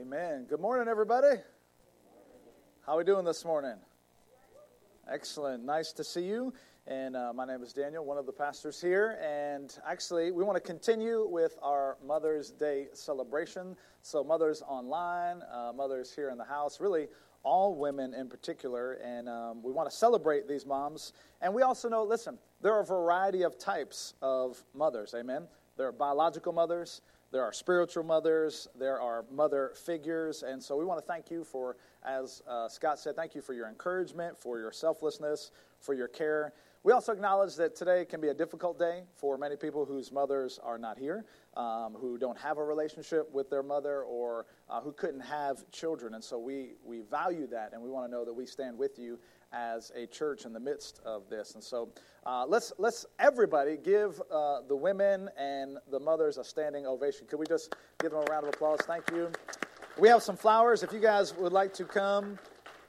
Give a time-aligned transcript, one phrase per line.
[0.00, 0.46] Amen.
[0.48, 1.36] Good morning, everybody.
[2.86, 3.74] How are we doing this morning?
[5.12, 5.62] Excellent.
[5.62, 6.54] Nice to see you.
[6.86, 9.18] And uh, my name is Daniel, one of the pastors here.
[9.22, 13.76] And actually, we want to continue with our Mother's Day celebration.
[14.00, 17.08] So, mothers online, uh, mothers here in the house, really
[17.42, 18.94] all women in particular.
[19.04, 21.12] And um, we want to celebrate these moms.
[21.42, 25.14] And we also know, listen, there are a variety of types of mothers.
[25.14, 25.46] Amen.
[25.76, 27.02] There are biological mothers,
[27.32, 30.42] there are spiritual mothers, there are mother figures.
[30.42, 33.54] And so we want to thank you for, as uh, Scott said, thank you for
[33.54, 36.52] your encouragement, for your selflessness, for your care.
[36.82, 40.58] We also acknowledge that today can be a difficult day for many people whose mothers
[40.62, 44.92] are not here, um, who don't have a relationship with their mother, or uh, who
[44.92, 46.14] couldn't have children.
[46.14, 48.98] And so we, we value that, and we want to know that we stand with
[48.98, 49.18] you
[49.52, 51.54] as a church in the midst of this.
[51.54, 51.88] And so
[52.24, 57.26] uh, let's, let's everybody give uh, the women and the mothers a standing ovation.
[57.26, 58.80] Could we just give them a round of applause?
[58.86, 59.30] Thank you.
[59.98, 60.82] We have some flowers.
[60.82, 62.38] If you guys would like to come,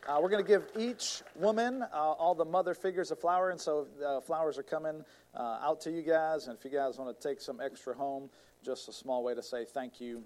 [0.07, 3.59] uh, we're going to give each woman, uh, all the mother figures, a flower, and
[3.59, 5.03] so uh, flowers are coming
[5.35, 6.47] uh, out to you guys.
[6.47, 8.29] And if you guys want to take some extra home,
[8.63, 10.23] just a small way to say thank you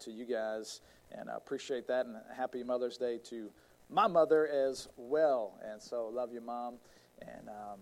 [0.00, 2.04] to you guys, and I appreciate that.
[2.04, 3.50] And happy Mother's Day to
[3.90, 5.58] my mother as well.
[5.64, 6.74] And so, love you, mom.
[7.20, 7.80] And um,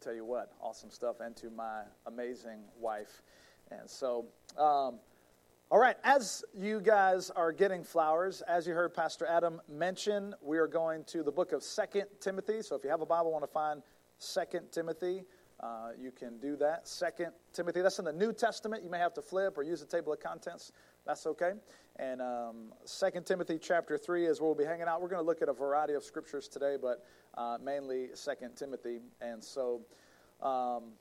[0.00, 1.16] tell you what, awesome stuff.
[1.20, 3.22] And to my amazing wife.
[3.70, 4.26] And so.
[4.56, 5.00] Um,
[5.70, 10.56] all right, as you guys are getting flowers, as you heard Pastor Adam mention, we
[10.56, 12.62] are going to the book of Second Timothy.
[12.62, 13.82] So if you have a Bible, want to find
[14.16, 15.24] Second Timothy,
[15.60, 16.86] uh, you can do that.
[16.86, 18.84] Second Timothy, that's in the New Testament.
[18.84, 20.72] You may have to flip or use the table of contents.
[21.06, 21.52] That's okay.
[21.96, 25.02] And um, 2 Timothy chapter 3 is where we'll be hanging out.
[25.02, 27.04] We're going to look at a variety of scriptures today, but
[27.36, 29.00] uh, mainly 2 Timothy.
[29.20, 29.80] And so
[30.42, 30.92] um,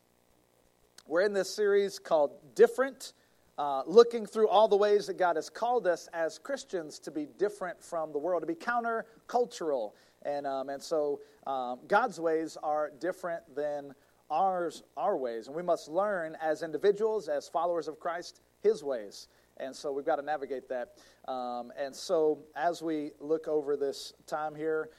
[1.07, 3.13] we're in this series called Different
[3.57, 7.27] uh, looking through all the ways that God has called us as Christians to be
[7.37, 9.93] different from the world, to be countercultural.
[10.23, 13.93] And, um, and so um, God's ways are different than
[14.29, 15.47] ours, our ways.
[15.47, 19.27] And we must learn as individuals, as followers of Christ, His ways.
[19.57, 20.97] And so we've got to navigate that.
[21.31, 24.89] Um, and so as we look over this time here,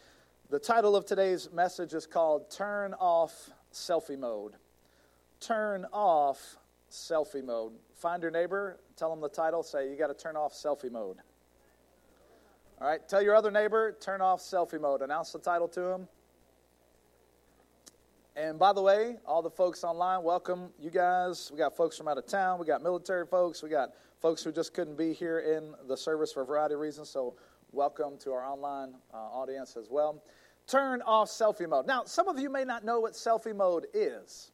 [0.51, 4.55] the title of today's message is called Turn Off Selfie Mode.
[5.41, 6.57] Turn Off
[6.91, 7.73] Selfie Mode.
[7.99, 11.17] Find your neighbor, tell them the title, say, You got to turn off selfie mode.
[12.81, 15.03] All right, tell your other neighbor, turn off selfie mode.
[15.03, 16.09] Announce the title to him.
[18.39, 21.51] And by the way, all the folks online, welcome you guys.
[21.51, 23.89] We got folks from out of town, we got military folks, we got
[24.23, 27.09] folks who just couldn't be here in the service for a variety of reasons.
[27.09, 27.35] So,
[27.73, 30.23] welcome to our online uh, audience as well.
[30.69, 31.89] Turn off selfie mode.
[31.89, 34.53] Now, some of you may not know what selfie mode is,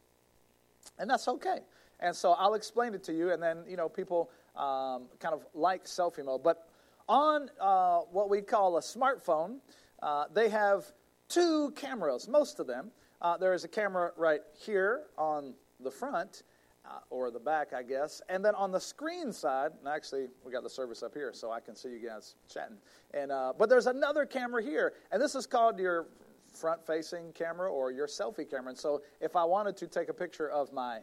[0.98, 1.58] and that's okay.
[2.00, 5.44] And so I'll explain it to you, and then, you know, people um, kind of
[5.52, 6.42] like selfie mode.
[6.42, 6.70] But
[7.06, 9.58] on uh, what we call a smartphone,
[10.02, 10.86] uh, they have
[11.28, 12.90] two cameras, most of them.
[13.24, 16.42] Uh, there is a camera right here on the front,
[16.84, 18.20] uh, or the back, I guess.
[18.28, 21.50] And then on the screen side, and actually, we got the service up here, so
[21.50, 22.76] I can see you guys chatting.
[23.14, 26.04] And, uh, but there's another camera here, and this is called your
[26.52, 28.68] front facing camera or your selfie camera.
[28.68, 30.98] And so if I wanted to take a picture of my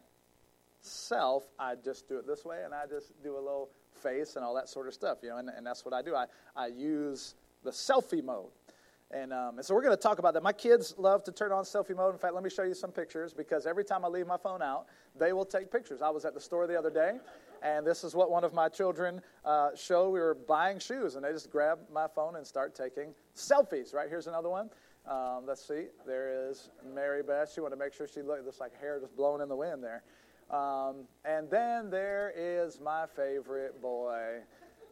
[0.82, 4.46] self, I just do it this way and I just do a little face and
[4.46, 6.16] all that sort of stuff, you know, and, and that's what I do.
[6.16, 8.50] I, I use the selfie mode.
[9.13, 10.44] And, um, and so we're going to talk about that.
[10.44, 12.13] My kids love to turn on selfie mode.
[12.13, 14.61] In fact, let me show you some pictures because every time I leave my phone
[14.61, 14.85] out,
[15.19, 16.01] they will take pictures.
[16.01, 17.17] I was at the store the other day,
[17.61, 20.11] and this is what one of my children uh, showed.
[20.11, 23.94] We were buying shoes, and they just grab my phone and start taking selfies.
[23.94, 24.69] Right here's another one.
[25.09, 25.88] Um, let's see.
[26.05, 27.51] There is Mary Beth.
[27.53, 29.83] She wanted to make sure she looked just like hair just blowing in the wind
[29.83, 30.03] there.
[30.51, 34.39] Um, and then there is my favorite boy.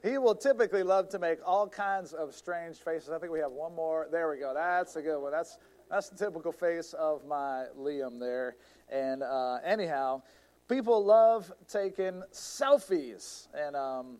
[0.03, 3.09] He will typically love to make all kinds of strange faces.
[3.09, 4.07] I think we have one more.
[4.11, 4.53] There we go.
[4.53, 5.31] That's a good one.
[5.31, 5.57] That's
[5.89, 8.55] that's the typical face of my Liam there.
[8.89, 10.21] And uh, anyhow,
[10.67, 14.19] people love taking selfies, and um,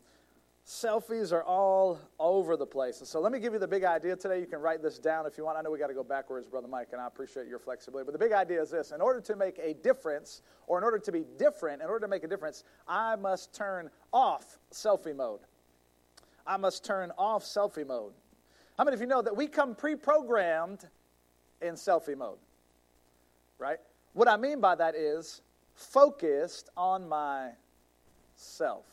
[0.70, 3.00] Selfies are all over the place.
[3.00, 4.40] And so let me give you the big idea today.
[4.40, 5.58] You can write this down if you want.
[5.58, 8.06] I know we got to go backwards, Brother Mike, and I appreciate your flexibility.
[8.06, 11.00] But the big idea is this in order to make a difference, or in order
[11.00, 15.40] to be different, in order to make a difference, I must turn off selfie mode.
[16.46, 18.14] I must turn off selfie mode.
[18.78, 20.88] How many of you know that we come pre programmed
[21.62, 22.38] in selfie mode?
[23.58, 23.78] Right?
[24.14, 25.42] What I mean by that is
[25.74, 28.86] focused on myself.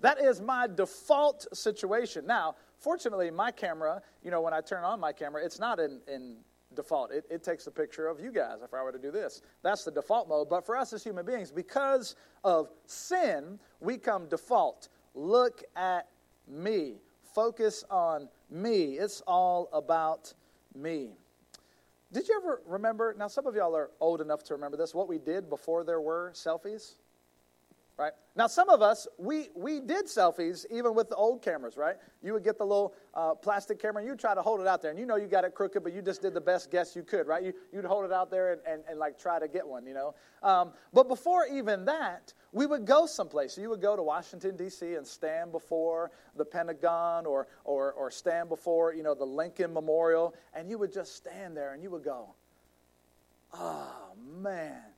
[0.00, 2.26] That is my default situation.
[2.26, 6.00] Now, fortunately, my camera, you know, when I turn on my camera, it's not in,
[6.08, 6.36] in
[6.74, 7.12] default.
[7.12, 9.42] It, it, takes a picture of you guys if I were to do this.
[9.62, 10.48] That's the default mode.
[10.48, 14.88] But for us as human beings, because of sin, we come default.
[15.14, 16.08] Look at
[16.50, 16.94] me.
[17.34, 18.98] focus on me.
[18.98, 20.34] It's all about
[20.74, 21.10] me.
[22.12, 23.14] Did you ever remember?
[23.16, 24.94] Now, some of y'all are old enough to remember this.
[24.94, 26.96] What we did before there were selfies?
[28.00, 28.12] Right?
[28.34, 31.96] Now, some of us, we, we did selfies even with the old cameras, right?
[32.22, 34.80] You would get the little uh, plastic camera and you try to hold it out
[34.80, 36.96] there, and you know you got it crooked, but you just did the best guess
[36.96, 37.44] you could, right?
[37.44, 39.92] You, you'd hold it out there and, and, and like try to get one, you
[39.92, 40.14] know?
[40.42, 43.52] Um, but before even that, we would go someplace.
[43.52, 44.94] So you would go to Washington, D.C.
[44.94, 50.34] and stand before the Pentagon or, or, or stand before, you know, the Lincoln Memorial,
[50.54, 52.34] and you would just stand there and you would go,
[53.52, 54.89] oh, man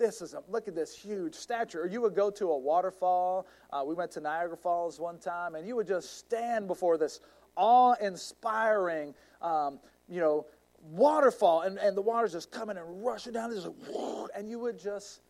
[0.00, 1.82] this is a look at this huge stature.
[1.82, 3.46] Or you would go to a waterfall.
[3.70, 7.20] Uh, we went to Niagara Falls one time, and you would just stand before this
[7.54, 10.46] awe-inspiring, um, you know,
[10.82, 13.54] waterfall, and, and the water's just coming and rushing down.
[13.54, 15.20] Like, and you would just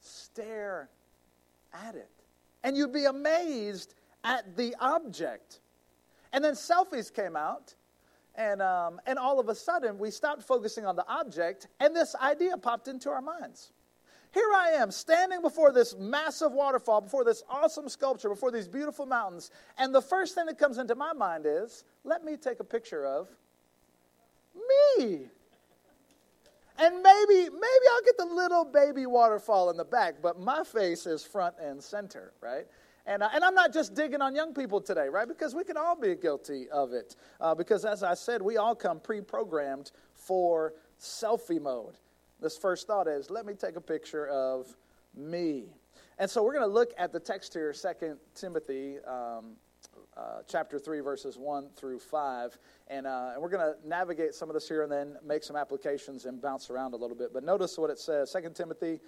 [0.00, 0.88] stare
[1.74, 2.10] at it,
[2.62, 5.60] and you'd be amazed at the object.
[6.32, 7.74] And then selfies came out,
[8.40, 12.14] and, um, and all of a sudden, we stopped focusing on the object, and this
[12.16, 13.72] idea popped into our minds.
[14.32, 19.04] Here I am, standing before this massive waterfall, before this awesome sculpture, before these beautiful
[19.04, 22.64] mountains, and the first thing that comes into my mind is let me take a
[22.64, 23.28] picture of
[24.98, 25.26] me.
[26.78, 31.06] And maybe, maybe I'll get the little baby waterfall in the back, but my face
[31.06, 32.66] is front and center, right?
[33.10, 35.26] And, uh, and I'm not just digging on young people today, right?
[35.26, 37.16] Because we can all be guilty of it.
[37.40, 41.96] Uh, because as I said, we all come pre programmed for selfie mode.
[42.40, 44.76] This first thought is let me take a picture of
[45.16, 45.64] me.
[46.20, 49.56] And so we're going to look at the text here, 2 Timothy um,
[50.16, 52.58] uh, chapter 3, verses 1 through 5.
[52.86, 55.56] And, uh, and we're going to navigate some of this here and then make some
[55.56, 57.32] applications and bounce around a little bit.
[57.32, 59.00] But notice what it says 2 Timothy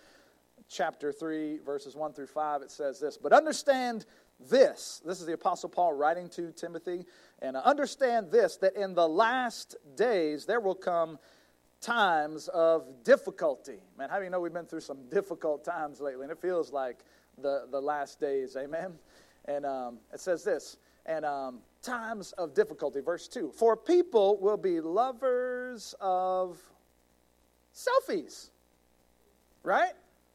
[0.69, 4.07] chapter 3, verses 1 through 5, it says this But understand
[4.49, 5.03] this.
[5.05, 7.05] This is the Apostle Paul writing to Timothy.
[7.41, 11.19] And understand this that in the last days there will come
[11.81, 13.81] times of difficulty.
[13.99, 16.23] Man, how do you know we've been through some difficult times lately?
[16.23, 17.05] And it feels like
[17.39, 18.57] the, the last days.
[18.57, 18.95] Amen.
[19.47, 23.51] And um, it says this, and um, times of difficulty, verse 2.
[23.51, 26.61] For people will be lovers of
[27.75, 28.51] selfies,
[29.65, 29.93] right?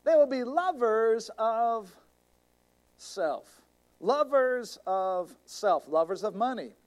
[0.07, 1.94] They will be lovers of
[2.95, 3.62] self.
[4.00, 5.89] Lovers of self.
[5.89, 6.77] Lovers of money.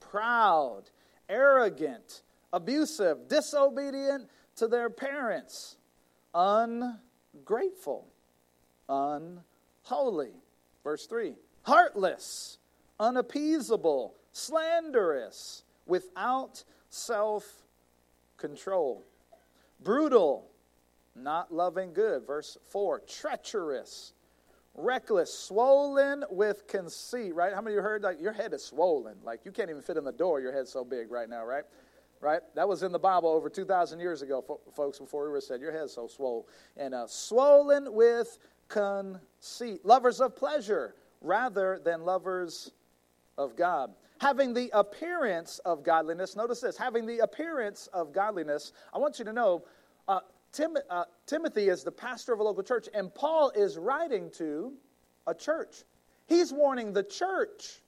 [0.00, 0.84] Proud,
[1.28, 2.22] arrogant,
[2.54, 5.76] abusive, disobedient to their parents.
[6.32, 8.06] Ungrateful.
[8.88, 10.32] Unholy.
[10.82, 11.34] Verse 3.
[11.64, 12.56] Heartless,
[12.98, 17.66] unappeasable, slanderous, without self
[18.38, 19.04] control.
[19.82, 20.48] Brutal,
[21.14, 22.26] not loving good.
[22.26, 24.12] Verse 4 treacherous,
[24.74, 27.52] reckless, swollen with conceit, right?
[27.54, 29.16] How many of you heard like your head is swollen?
[29.22, 31.64] Like you can't even fit in the door, your head's so big right now, right?
[32.20, 32.40] Right?
[32.54, 34.42] That was in the Bible over 2,000 years ago,
[34.74, 36.44] folks, before we were said, Your head's so swollen.
[36.76, 38.38] And uh, swollen with
[38.68, 39.84] conceit.
[39.84, 42.72] Lovers of pleasure rather than lovers
[43.36, 43.92] of God.
[44.20, 49.24] Having the appearance of godliness, notice this, having the appearance of godliness, I want you
[49.24, 49.64] to know
[50.06, 50.20] uh,
[50.54, 54.72] Tim, uh, Timothy is the pastor of a local church, and Paul is writing to
[55.26, 55.82] a church.
[56.26, 57.82] He's warning the church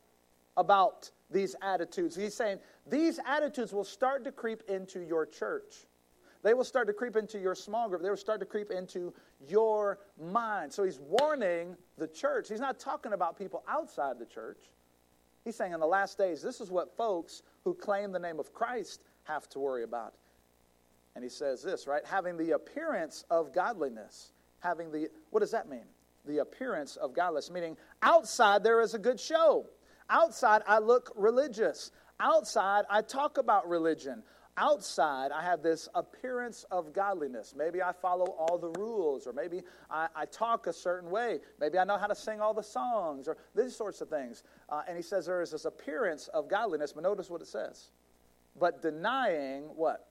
[0.57, 2.17] about these attitudes.
[2.17, 5.87] He's saying these attitudes will start to creep into your church.
[6.43, 8.03] They will start to creep into your small group.
[8.03, 9.13] They will start to creep into
[9.49, 10.73] your mind.
[10.73, 12.49] So he's warning the church.
[12.49, 14.59] He's not talking about people outside the church.
[15.45, 18.53] He's saying in the last days, this is what folks who claim the name of
[18.53, 20.15] Christ have to worry about.
[21.17, 22.05] And he says this, right?
[22.05, 24.33] Having the appearance of godliness.
[24.61, 25.87] Having the, what does that mean?
[26.27, 29.65] The appearance of godliness, meaning outside there is a good show.
[30.11, 31.91] Outside I look religious.
[32.21, 34.25] Outside I talk about religion.
[34.59, 37.55] Outside I have this appearance of godliness.
[37.57, 41.41] Maybe I follow all the rules, or maybe I, I talk a certain way.
[41.59, 44.43] Maybe I know how to sing all the songs, or these sorts of things.
[44.69, 47.91] Uh, and he says there is this appearance of godliness, but notice what it says.
[48.55, 50.07] But denying what?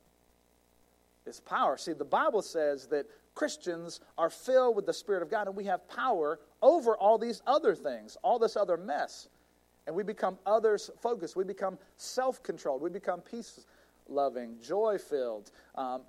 [1.26, 1.78] Is power.
[1.78, 5.66] See, the Bible says that Christians are filled with the Spirit of God and we
[5.66, 9.28] have power over all these other things, all this other mess.
[9.88, 11.36] And we become others focused.
[11.36, 12.82] We become self controlled.
[12.82, 13.66] We become peace
[14.08, 16.02] loving, joy filled, um,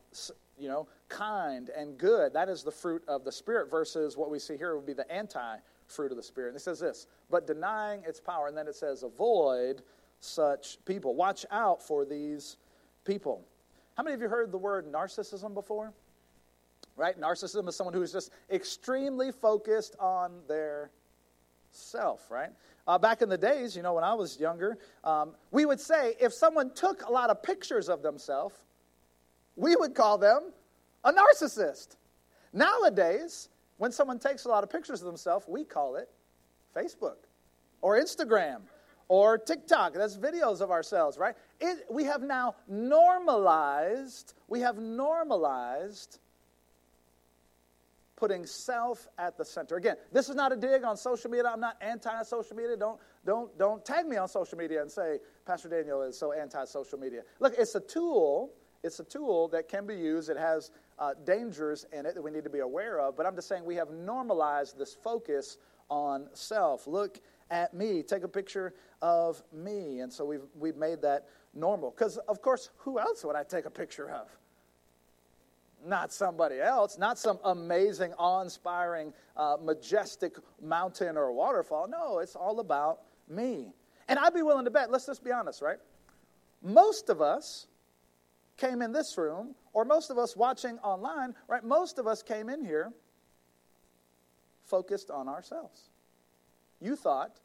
[0.59, 2.33] you know, kind and good.
[2.33, 5.11] That is the fruit of the Spirit versus what we see here would be the
[5.11, 5.57] anti
[5.87, 6.49] fruit of the Spirit.
[6.49, 8.49] And it says this, but denying its power.
[8.49, 9.83] And then it says, avoid
[10.21, 11.15] such people.
[11.15, 12.57] Watch out for these
[13.05, 13.45] people.
[13.97, 15.93] How many of you heard the word narcissism before?
[16.97, 17.19] Right?
[17.19, 20.91] Narcissism is someone who is just extremely focused on their
[21.71, 22.51] self, right?
[22.87, 26.15] Uh, back in the days, you know, when I was younger, um, we would say
[26.21, 28.55] if someone took a lot of pictures of themselves,
[29.57, 30.53] we would call them
[31.05, 31.97] a narcissist.
[32.53, 33.49] Nowadays,
[33.79, 36.09] when someone takes a lot of pictures of themselves, we call it
[36.75, 37.17] Facebook
[37.81, 38.61] or Instagram
[39.09, 39.95] or TikTok.
[39.95, 41.35] That's videos of ourselves, right?
[41.61, 46.19] It, we have now normalized, we have normalized
[48.17, 49.77] putting self at the center.
[49.77, 51.51] Again, this is not a dig on social media.
[51.53, 52.77] I'm not anti-social media.
[52.77, 56.99] Don't, don't, don't tag me on social media and say, Pastor Daniel is so anti-social
[56.99, 57.23] media.
[57.41, 58.53] Look, it's a tool.
[58.83, 60.31] It's a tool that can be used.
[60.31, 63.17] It has uh, dangers in it that we need to be aware of.
[63.17, 65.59] But I'm just saying we have normalized this focus
[65.91, 66.87] on self.
[66.87, 67.21] Look
[67.51, 68.03] at me.
[68.03, 70.01] Take a picture of me.
[70.01, 71.91] And so we've, we've made that normal.
[71.91, 74.29] Because, of course, who else would I take a picture of?
[75.87, 81.87] not somebody else, not some amazing, awe inspiring, uh, majestic mountain or waterfall.
[81.89, 83.73] No, it's all about me.
[84.09, 85.79] And I'd be willing to bet, let's just be honest, right?
[86.63, 87.67] Most of us
[88.57, 91.63] came in this room, or most of us watching online, right?
[91.63, 92.93] Most of us came in here
[94.65, 95.91] focused on ourselves.
[96.81, 97.41] You thought,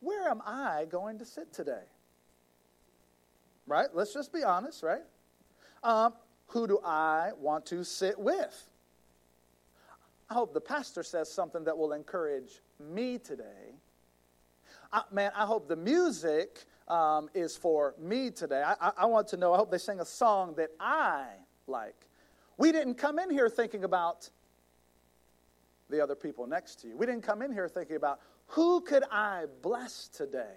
[0.00, 1.84] where am I going to sit today?
[3.66, 3.88] Right?
[3.92, 5.02] Let's just be honest, right?
[5.82, 6.14] Um,
[6.48, 8.68] who do I want to sit with?
[10.30, 13.74] I hope the pastor says something that will encourage me today.
[14.92, 18.62] I, man, I hope the music um, is for me today.
[18.64, 21.26] I, I, I want to know, I hope they sing a song that I
[21.66, 22.06] like.
[22.56, 24.30] We didn't come in here thinking about
[25.90, 26.96] the other people next to you.
[26.96, 30.54] We didn't come in here thinking about who could I bless today?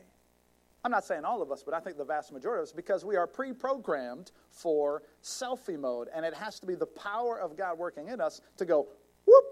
[0.84, 3.04] I'm not saying all of us, but I think the vast majority of us, because
[3.04, 6.08] we are pre programmed for selfie mode.
[6.14, 8.88] And it has to be the power of God working in us to go,
[9.26, 9.46] whoop.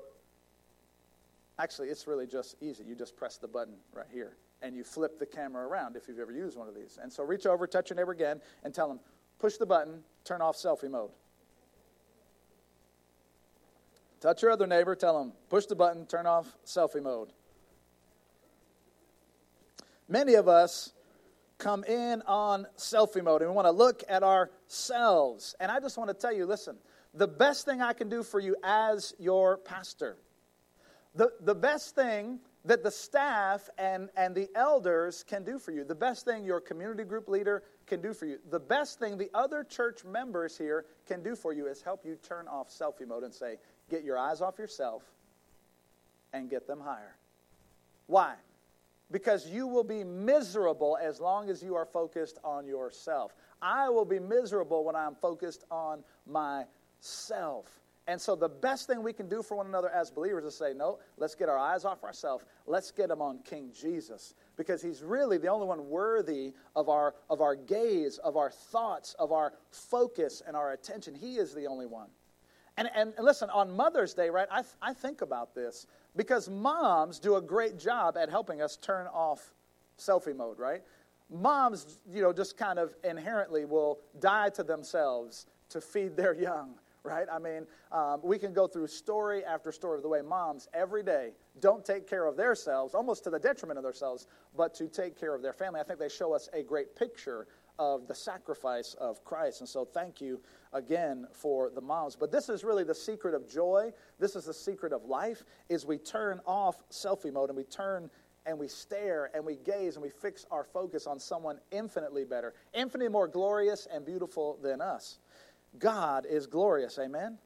[1.60, 2.84] Actually, it's really just easy.
[2.86, 6.20] You just press the button right here, and you flip the camera around if you've
[6.20, 6.98] ever used one of these.
[7.02, 9.00] And so reach over, touch your neighbor again, and tell them,
[9.40, 11.10] push the button, turn off selfie mode.
[14.22, 17.30] Touch your other neighbor, tell them, push the button, turn off selfie mode.
[20.08, 20.94] Many of us
[21.58, 25.56] come in on selfie mode and we want to look at ourselves.
[25.60, 26.78] And I just want to tell you listen,
[27.14, 30.18] the best thing I can do for you as your pastor,
[31.16, 35.84] the, the best thing that the staff and, and the elders can do for you,
[35.84, 39.30] the best thing your community group leader can do for you, the best thing the
[39.34, 43.24] other church members here can do for you is help you turn off selfie mode
[43.24, 43.56] and say,
[43.90, 45.04] get your eyes off yourself
[46.34, 47.16] and get them higher.
[48.06, 48.36] Why?
[49.12, 53.34] Because you will be miserable as long as you are focused on yourself.
[53.62, 57.68] I will be miserable when I'm focused on myself.
[58.10, 60.74] And so, the best thing we can do for one another as believers is say,
[60.74, 62.46] no, let's get our eyes off ourselves.
[62.66, 67.16] Let's get them on King Jesus because he's really the only one worthy of our,
[67.30, 71.16] of our gaze, of our thoughts, of our focus, and our attention.
[71.16, 72.08] He is the only one.
[72.78, 77.36] And, and, listen, on Mother's Day, right, I, I think about this because moms do
[77.36, 79.54] a great job at helping us turn off
[79.98, 80.82] selfie mode, right?
[81.30, 86.76] Moms, you know, just kind of inherently will die to themselves to feed their young,
[87.04, 87.28] right?
[87.32, 91.04] I mean, um, we can go through story after story of the way moms every
[91.04, 95.20] day don't take care of themselves, almost to the detriment of themselves, but to take
[95.20, 95.80] care of their family.
[95.80, 97.48] I think they show us a great picture
[97.80, 99.62] of the sacrifice of Christ.
[99.62, 100.42] And so, thank you
[100.74, 102.16] again for the moms.
[102.16, 103.92] But this is really the secret of joy.
[104.20, 108.10] This is the secret of life is we turn off selfie mode and we turn
[108.46, 112.54] and we stare and we gaze and we fix our focus on someone infinitely better,
[112.74, 115.20] infinitely more glorious and beautiful than us.
[115.78, 117.38] God is glorious, amen?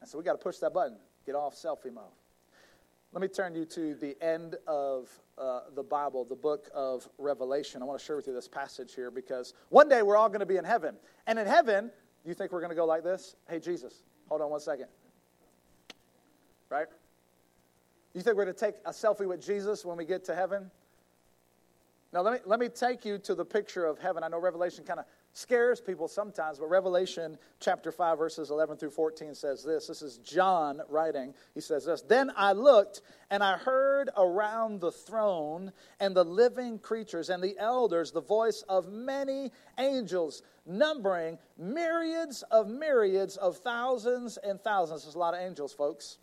[0.00, 2.04] And so we got to push that button, get off selfie mode.
[3.12, 5.08] Let me turn you to the end of
[5.38, 7.82] uh, the Bible, the book of Revelation.
[7.82, 10.40] I want to share with you this passage here because one day we're all going
[10.40, 10.96] to be in heaven.
[11.26, 11.90] And in heaven,
[12.24, 13.36] you think we're going to go like this?
[13.48, 14.86] Hey, Jesus, hold on one second.
[16.68, 16.86] Right?
[18.14, 20.70] You think we're going to take a selfie with Jesus when we get to heaven?
[22.16, 24.24] Now, let me, let me take you to the picture of heaven.
[24.24, 25.04] I know Revelation kind of
[25.34, 29.86] scares people sometimes, but Revelation chapter 5, verses 11 through 14 says this.
[29.86, 31.34] This is John writing.
[31.52, 36.78] He says this Then I looked, and I heard around the throne and the living
[36.78, 44.38] creatures and the elders the voice of many angels, numbering myriads of myriads of thousands
[44.38, 45.02] and thousands.
[45.02, 46.16] There's a lot of angels, folks.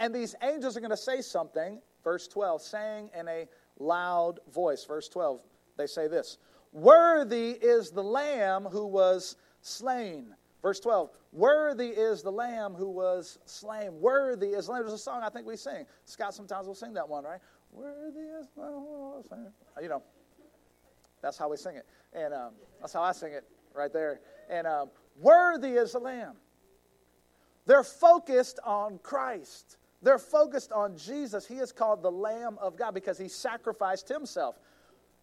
[0.00, 3.46] And these angels are going to say something, verse 12, saying in a
[3.80, 4.84] loud voice.
[4.84, 5.40] Verse 12,
[5.76, 6.38] they say this
[6.72, 10.34] Worthy is the Lamb who was slain.
[10.62, 13.98] Verse 12, worthy is the Lamb who was slain.
[13.98, 14.82] Worthy is the Lamb.
[14.82, 15.86] There's a song I think we sing.
[16.04, 17.40] Scott sometimes will sing that one, right?
[17.72, 18.72] Worthy is the lamb.
[18.72, 19.46] who was slain.
[19.80, 20.02] You know,
[21.22, 21.86] that's how we sing it.
[22.12, 23.44] And um, that's how I sing it
[23.74, 24.20] right there.
[24.50, 26.34] And um, worthy is the Lamb.
[27.66, 29.76] They're focused on Christ.
[30.02, 31.46] They're focused on Jesus.
[31.46, 34.58] He is called the Lamb of God because he sacrificed himself.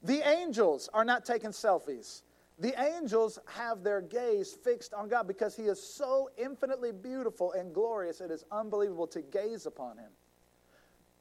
[0.04, 2.22] The angels are not taking selfies.
[2.60, 7.74] The angels have their gaze fixed on God because he is so infinitely beautiful and
[7.74, 10.10] glorious, it is unbelievable to gaze upon him.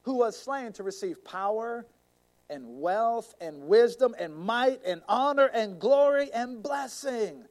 [0.02, 1.86] Who was slain to receive power
[2.48, 7.44] and wealth and wisdom and might and honor and glory and blessing.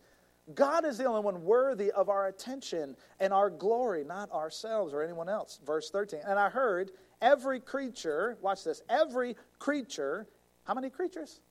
[0.53, 5.01] God is the only one worthy of our attention and our glory, not ourselves or
[5.01, 5.59] anyone else.
[5.65, 6.19] Verse 13.
[6.27, 10.27] And I heard every creature, watch this, every creature,
[10.65, 11.41] how many creatures?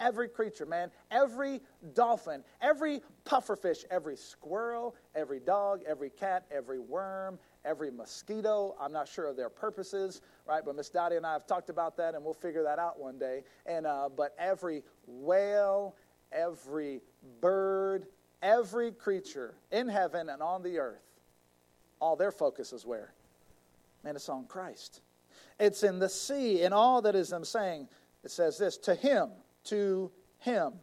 [0.00, 0.90] Every creature, man.
[1.10, 1.60] Every
[1.94, 8.74] dolphin, every pufferfish, every squirrel, every dog, every cat, every worm, every mosquito.
[8.80, 10.62] I'm not sure of their purposes, right?
[10.64, 13.18] But Miss Dottie and I have talked about that, and we'll figure that out one
[13.18, 13.44] day.
[13.66, 15.96] And uh, but every whale,
[16.34, 17.00] every
[17.40, 18.06] bird,
[18.42, 21.02] every creature in heaven and on the earth,
[22.00, 23.14] all their focus is where?
[24.02, 25.00] Man, it's on Christ.
[25.58, 27.88] It's in the sea, and all that is them saying,
[28.22, 29.30] it says this to him,
[29.64, 30.74] to him,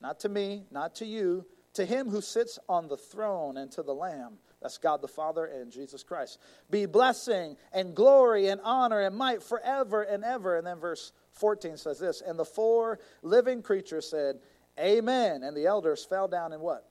[0.00, 1.44] not to me, not to you,
[1.74, 4.38] to him who sits on the throne and to the Lamb.
[4.60, 6.38] That's God the Father and Jesus Christ.
[6.70, 10.56] Be blessing and glory and honor and might forever and ever.
[10.56, 14.40] And then verse 14 says this And the four living creatures said,
[14.80, 15.42] Amen.
[15.42, 16.88] And the elders fell down in what?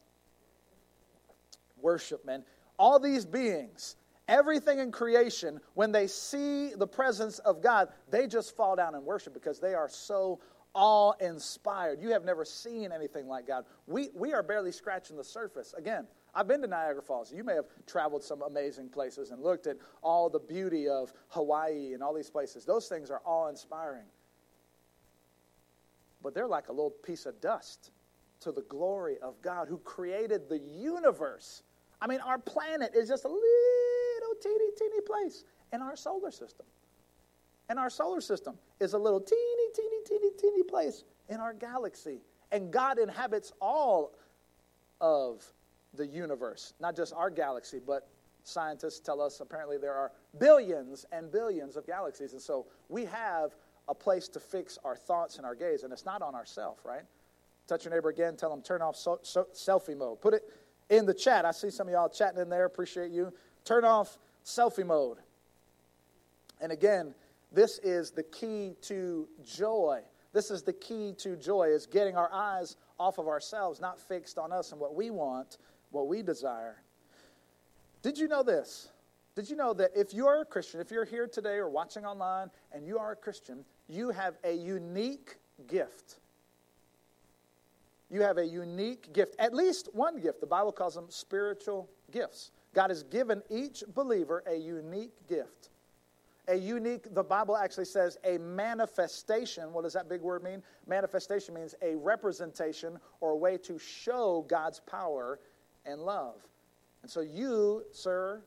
[1.82, 2.44] Worship, man.
[2.78, 3.96] All these beings,
[4.28, 9.04] everything in creation, when they see the presence of God, they just fall down and
[9.04, 10.40] worship because they are so
[10.74, 12.02] awe inspired.
[12.02, 13.66] You have never seen anything like God.
[13.88, 15.74] We, we are barely scratching the surface.
[15.78, 17.34] Again, I've been to Niagara Falls.
[17.34, 21.94] You may have traveled some amazing places and looked at all the beauty of Hawaii
[21.94, 22.66] and all these places.
[22.66, 24.06] Those things are awe inspiring
[26.22, 27.92] but they're like a little piece of dust
[28.42, 31.64] to the glory of God who created the universe.
[32.02, 36.66] I mean, our planet is just a little teeny, teeny place in our solar system.
[37.70, 42.22] And our solar system is a little teeny, teeny, teeny, teeny place in our galaxy.
[42.52, 44.16] And God inhabits all
[45.02, 45.46] of
[45.94, 48.08] the universe, not just our galaxy, but
[48.44, 52.34] scientists tell us apparently there are billions and billions of galaxies.
[52.34, 53.56] And so we have
[53.90, 57.04] a place to fix our thoughts and our gaze, and it's not on ourself, right?
[57.68, 60.22] Touch your neighbor again, tell them turn off so, so, selfie mode.
[60.22, 60.44] Put it
[60.90, 61.46] in the chat.
[61.46, 62.66] I see some of y'all chatting in there.
[62.66, 63.34] Appreciate you.
[63.66, 65.18] Turn off selfie mode.
[66.62, 67.14] And again,
[67.52, 70.02] this is the key to joy.
[70.34, 74.38] This is the key to joy is getting our eyes off of ourselves, not fixed
[74.38, 75.58] on us and what we want,
[75.92, 76.82] what we desire.
[78.02, 78.90] Did you know this?
[79.40, 82.52] Did you know that if you're a Christian, if you're here today or watching online
[82.74, 86.20] and you are a Christian, you have a unique gift.
[88.10, 90.42] You have a unique gift, at least one gift.
[90.42, 92.52] The Bible calls them spiritual gifts.
[92.74, 95.70] God has given each believer a unique gift.
[96.50, 99.72] A unique, the Bible actually says a manifestation.
[99.72, 100.62] What does that big word mean?
[100.86, 105.40] Manifestation means a representation or a way to show God's power
[105.86, 106.36] and love.
[107.04, 108.42] And so, you, sir,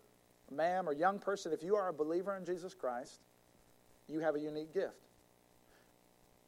[0.56, 3.20] ma'am, or young person, if you are a believer in Jesus Christ,
[4.08, 4.96] you have a unique gift.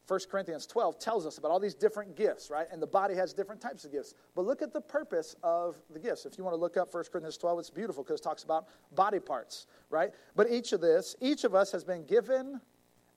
[0.06, 2.66] 1 Corinthians 12 tells us about all these different gifts, right?
[2.70, 4.14] And the body has different types of gifts.
[4.34, 6.26] But look at the purpose of the gifts.
[6.26, 8.66] If you want to look up 1 Corinthians 12, it's beautiful because it talks about
[8.94, 10.10] body parts, right?
[10.36, 12.60] But each of this, each of us has been given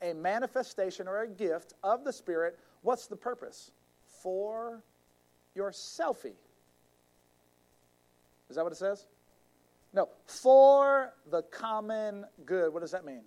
[0.02, 2.58] a manifestation or a gift of the Spirit.
[2.84, 3.72] What's the purpose?
[4.22, 4.82] For
[5.56, 6.36] your selfie.
[8.50, 9.08] Is that what it says?
[9.94, 12.74] No, for the common good.
[12.74, 13.24] What does that mean?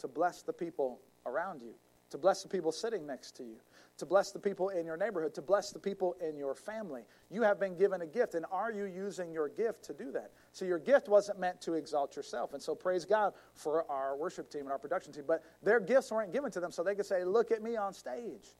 [0.00, 1.74] To bless the people around you
[2.10, 3.56] to bless the people sitting next to you,
[3.98, 7.02] to bless the people in your neighborhood, to bless the people in your family.
[7.30, 10.32] You have been given a gift, and are you using your gift to do that?
[10.52, 12.54] So, your gift wasn't meant to exalt yourself.
[12.54, 15.24] And so, praise God for our worship team and our production team.
[15.26, 17.92] But their gifts weren't given to them so they could say, Look at me on
[17.92, 18.56] stage.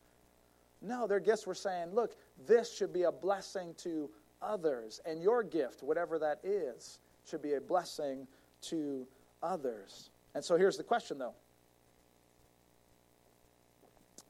[0.81, 2.15] No, their gifts were saying, Look,
[2.47, 4.09] this should be a blessing to
[4.41, 5.01] others.
[5.05, 8.27] And your gift, whatever that is, should be a blessing
[8.63, 9.07] to
[9.43, 10.09] others.
[10.35, 11.33] And so, here's the question, though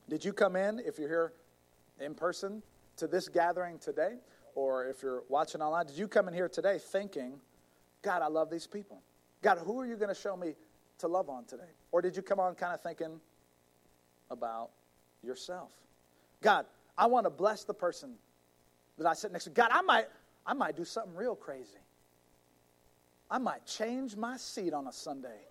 [0.10, 1.34] did you come in, if you're here
[2.00, 2.64] in person,
[2.98, 4.16] to this gathering today,
[4.56, 7.34] or if you're watching online, did you come in here today thinking,
[8.02, 9.02] God, I love these people?
[9.42, 10.54] God, who are you going to show me
[10.98, 11.72] to love on today?
[11.92, 13.22] Or did you come on kind of thinking
[14.30, 14.72] about
[15.24, 15.72] yourself?
[16.42, 16.66] God,
[16.98, 18.16] I want to bless the person
[19.00, 19.50] that I sit next to.
[19.50, 20.06] God, I might,
[20.46, 21.80] I might do something real crazy.
[23.30, 25.42] I might change my seat on a Sunday.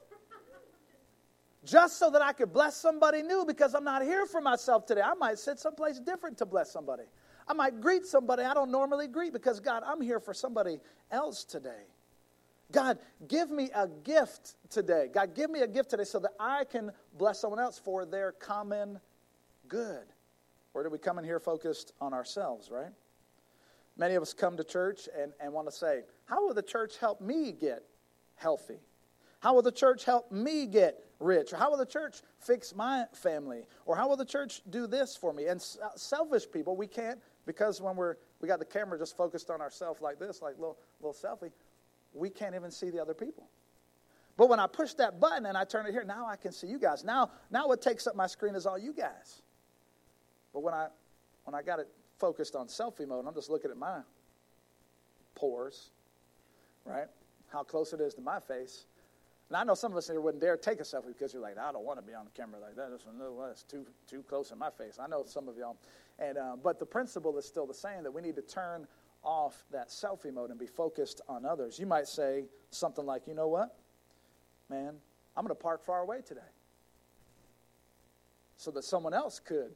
[1.65, 5.03] just so that I could bless somebody new because I'm not here for myself today.
[5.03, 7.05] I might sit someplace different to bless somebody.
[7.47, 10.81] I might greet somebody I don't normally greet because, God, I'm here for somebody
[11.11, 11.85] else today.
[12.71, 15.09] God, give me a gift today.
[15.13, 18.33] God, give me a gift today so that I can bless someone else for their
[18.33, 19.01] common
[19.69, 20.05] good.
[20.75, 22.93] Or do we come in here focused on ourselves, right?
[23.99, 26.99] Many of us come to church and, and want to say, How will the church
[26.99, 27.83] help me get
[28.37, 28.79] healthy?
[29.41, 31.53] How will the church help me get rich?
[31.53, 33.63] Or how will the church fix my family?
[33.87, 35.47] Or how will the church do this for me?
[35.47, 39.51] And uh, selfish people, we can't, because when we're, we got the camera just focused
[39.51, 41.53] on ourselves like this, like little, little selfie,
[42.15, 43.49] we can't even see the other people.
[44.37, 46.67] But when I push that button and I turn it here, now I can see
[46.67, 47.05] you guys.
[47.05, 49.43] Now, now what takes up my screen is all you guys.
[50.53, 50.89] But when I,
[51.45, 53.27] when I got it focused on selfie mode.
[53.27, 54.01] I'm just looking at my
[55.35, 55.91] pores,
[56.85, 57.07] right?
[57.49, 58.87] How close it is to my face.
[59.49, 61.57] And I know some of us here wouldn't dare take a selfie because you're like,
[61.57, 62.91] I don't want to be on the camera like that.
[62.91, 64.99] That's too too close in my face.
[65.01, 65.77] I know some of y'all,
[66.19, 68.87] and uh, but the principle is still the same that we need to turn
[69.25, 71.79] off that selfie mode and be focused on others.
[71.79, 73.75] You might say something like, you know what,
[74.69, 74.95] man,
[75.37, 76.41] I'm going to park far away today,
[78.57, 79.73] so that someone else could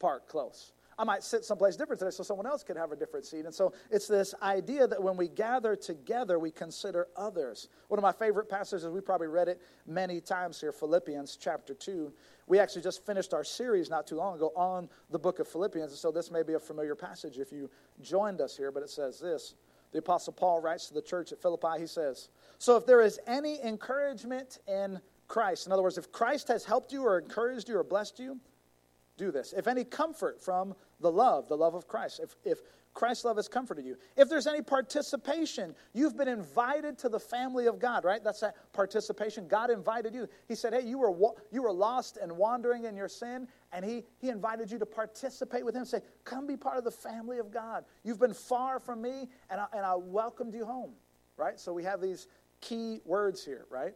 [0.00, 0.72] park close.
[0.98, 3.44] I might sit someplace different today so someone else could have a different seat.
[3.44, 7.68] And so it's this idea that when we gather together, we consider others.
[7.88, 12.12] One of my favorite passages, we probably read it many times here, Philippians chapter 2.
[12.46, 15.92] We actually just finished our series not too long ago on the book of Philippians.
[15.92, 17.70] And so this may be a familiar passage if you
[18.02, 19.54] joined us here, but it says this.
[19.92, 23.20] The Apostle Paul writes to the church at Philippi, he says, So if there is
[23.26, 27.78] any encouragement in Christ, in other words, if Christ has helped you or encouraged you
[27.78, 28.38] or blessed you,
[29.22, 29.54] do this.
[29.56, 32.58] If any comfort from the love, the love of Christ, if, if
[32.92, 37.66] Christ's love has comforted you, if there's any participation, you've been invited to the family
[37.66, 38.22] of God, right?
[38.22, 39.46] That's that participation.
[39.48, 40.28] God invited you.
[40.48, 41.14] He said, hey, you were,
[41.50, 45.64] you were lost and wandering in your sin, and he, he invited you to participate
[45.64, 45.84] with Him.
[45.84, 47.84] Say, come be part of the family of God.
[48.02, 50.92] You've been far from me, and I, and I welcomed you home,
[51.36, 51.58] right?
[51.58, 52.26] So we have these
[52.60, 53.94] key words here, right?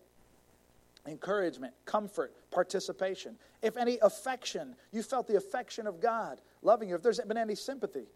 [1.07, 3.37] Encouragement, comfort, participation.
[3.63, 6.95] If any affection, you felt the affection of God loving you.
[6.95, 8.07] If there's been any sympathy,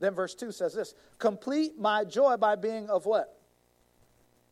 [0.00, 3.40] then verse 2 says this Complete my joy by being of what?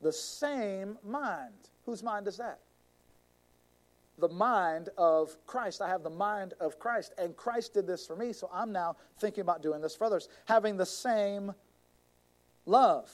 [0.00, 1.52] The same mind.
[1.84, 2.60] Whose mind is that?
[4.18, 5.80] The mind of Christ.
[5.80, 7.12] I have the mind of Christ.
[7.18, 10.28] And Christ did this for me, so I'm now thinking about doing this for others.
[10.46, 11.52] Having the same
[12.66, 13.10] love.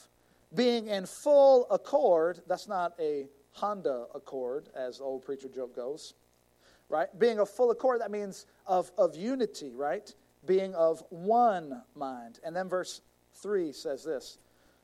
[0.55, 6.13] Being in full accord, that's not a Honda Accord, as the old preacher joke goes,
[6.87, 7.07] right?
[7.17, 10.13] Being of full accord, that means of, of unity, right?
[10.45, 12.39] Being of one mind.
[12.43, 13.01] And then verse
[13.35, 14.37] 3 says this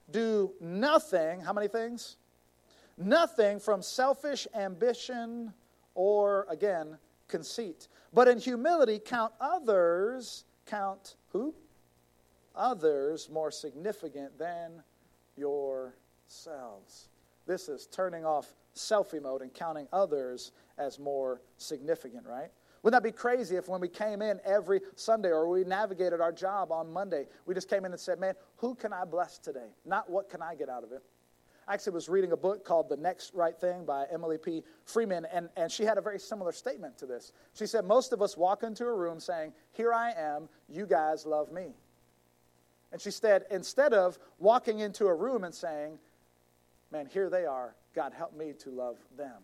[0.10, 2.18] Do nothing, how many things?
[2.98, 5.54] Nothing from selfish ambition
[5.96, 6.98] or, again,
[7.28, 7.88] conceit.
[8.14, 11.54] But in humility, count others, count who?
[12.56, 14.82] Others more significant than
[15.36, 17.10] yourselves.
[17.46, 22.50] This is turning off selfie mode and counting others as more significant, right?
[22.84, 26.32] Wouldn't that be crazy if when we came in every Sunday or we navigated our
[26.32, 29.70] job on Monday, we just came in and said, Man, who can I bless today?
[29.86, 31.02] Not what can I get out of it.
[31.68, 34.62] I actually was reading a book called The Next Right Thing by Emily P.
[34.84, 37.32] Freeman, and, and she had a very similar statement to this.
[37.54, 41.26] She said, Most of us walk into a room saying, Here I am, you guys
[41.26, 41.74] love me.
[42.92, 45.98] And she said, Instead of walking into a room and saying,
[46.96, 47.76] man, here they are.
[47.94, 49.44] God, help me to love them.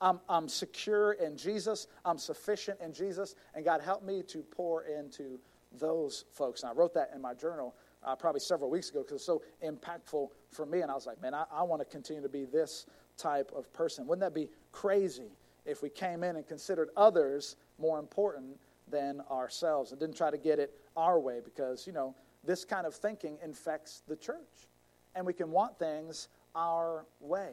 [0.00, 1.88] I'm, I'm secure in Jesus.
[2.04, 3.34] I'm sufficient in Jesus.
[3.54, 5.40] And God, help me to pour into
[5.80, 6.62] those folks.
[6.62, 9.42] And I wrote that in my journal uh, probably several weeks ago because it's so
[9.64, 10.82] impactful for me.
[10.82, 13.72] And I was like, man, I, I want to continue to be this type of
[13.72, 14.06] person.
[14.06, 15.32] Wouldn't that be crazy
[15.64, 20.38] if we came in and considered others more important than ourselves and didn't try to
[20.38, 21.40] get it our way?
[21.42, 24.68] Because, you know, this kind of thinking infects the church.
[25.16, 27.52] And we can want things our way.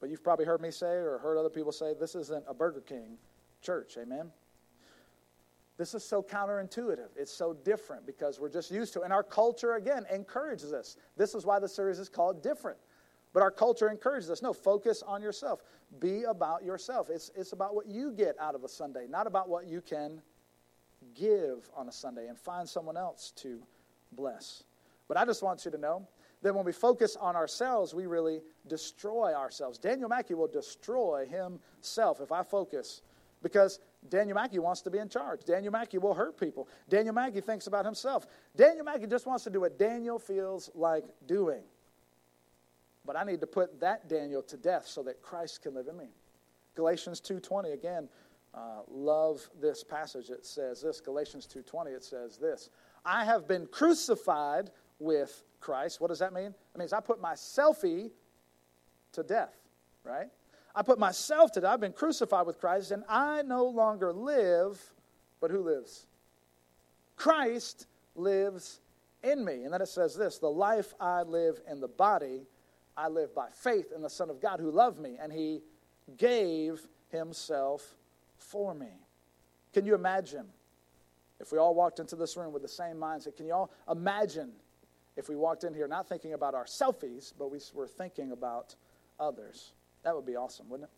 [0.00, 2.80] But you've probably heard me say or heard other people say this isn't a Burger
[2.80, 3.18] King
[3.60, 3.98] church.
[4.00, 4.30] Amen?
[5.76, 7.08] This is so counterintuitive.
[7.16, 9.04] It's so different because we're just used to it.
[9.04, 10.96] And our culture, again, encourages us.
[11.16, 12.78] This is why the series is called Different.
[13.34, 15.60] But our culture encourages us no, focus on yourself.
[16.00, 17.10] Be about yourself.
[17.10, 20.22] It's, it's about what you get out of a Sunday, not about what you can
[21.14, 23.60] give on a Sunday and find someone else to
[24.12, 24.64] bless.
[25.08, 26.08] But I just want you to know
[26.42, 29.78] then when we focus on ourselves, we really destroy ourselves.
[29.78, 33.02] Daniel Mackey will destroy himself if I focus
[33.42, 35.44] because Daniel Mackey wants to be in charge.
[35.44, 36.68] Daniel Mackey will hurt people.
[36.88, 38.26] Daniel Mackey thinks about himself.
[38.54, 41.62] Daniel Mackey just wants to do what Daniel feels like doing.
[43.04, 45.96] But I need to put that Daniel to death so that Christ can live in
[45.96, 46.08] me.
[46.74, 48.08] Galatians 2.20, again,
[48.54, 50.30] uh, love this passage.
[50.30, 52.70] It says this, Galatians 2.20, it says this,
[53.04, 56.00] I have been crucified with Christ.
[56.00, 56.54] What does that mean?
[56.74, 58.12] It means I put my selfie
[59.10, 59.56] to death,
[60.04, 60.28] right?
[60.76, 61.72] I put myself to death.
[61.72, 64.80] I've been crucified with Christ, and I no longer live,
[65.40, 66.06] but who lives?
[67.16, 68.80] Christ lives
[69.24, 69.64] in me.
[69.64, 72.46] And then it says this the life I live in the body,
[72.96, 75.62] I live by faith in the Son of God who loved me, and he
[76.16, 77.96] gave himself
[78.38, 79.00] for me.
[79.74, 80.46] Can you imagine
[81.40, 83.36] if we all walked into this room with the same mindset?
[83.36, 84.52] Can you all imagine
[85.16, 88.74] if we walked in here not thinking about our selfies, but we were thinking about
[89.18, 89.72] others?
[90.02, 90.92] That would be awesome, wouldn't it?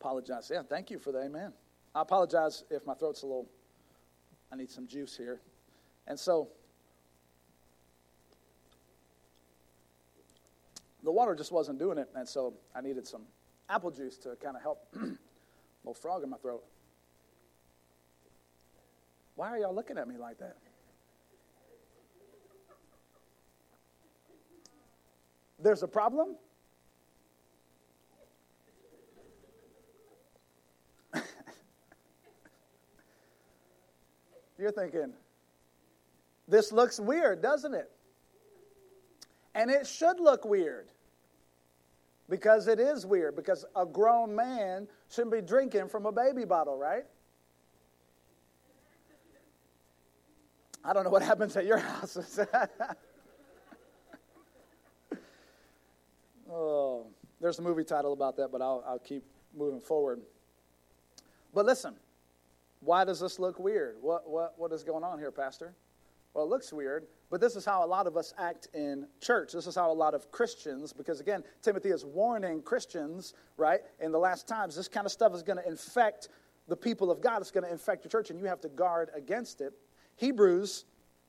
[0.00, 0.50] Apologize.
[0.52, 1.52] Yeah, thank you for the amen.
[1.94, 3.48] I apologize if my throat's a little,
[4.52, 5.40] I need some juice here.
[6.06, 6.48] And so,
[11.02, 13.22] the water just wasn't doing it, and so I needed some
[13.68, 14.94] apple juice to kind of help.
[15.84, 16.64] little frog in my throat.
[19.36, 20.56] Why are y'all looking at me like that?
[25.64, 26.36] There's a problem?
[34.58, 35.14] You're thinking,
[36.46, 37.90] this looks weird, doesn't it?
[39.54, 40.88] And it should look weird
[42.28, 46.76] because it is weird, because a grown man shouldn't be drinking from a baby bottle,
[46.76, 47.06] right?
[50.84, 52.38] I don't know what happens at your houses.
[56.54, 57.06] oh,
[57.40, 59.24] there's a movie title about that, but I'll, I'll keep
[59.56, 60.20] moving forward.
[61.52, 61.94] But listen,
[62.80, 63.96] why does this look weird?
[64.00, 65.74] What, what, what is going on here, Pastor?
[66.32, 69.52] Well, it looks weird, but this is how a lot of us act in church.
[69.52, 73.80] This is how a lot of Christians, because again, Timothy is warning Christians, right?
[74.00, 76.28] In the last times, this kind of stuff is going to infect
[76.66, 77.40] the people of God.
[77.40, 79.74] It's going to infect your church, and you have to guard against it.
[80.16, 80.86] Hebrews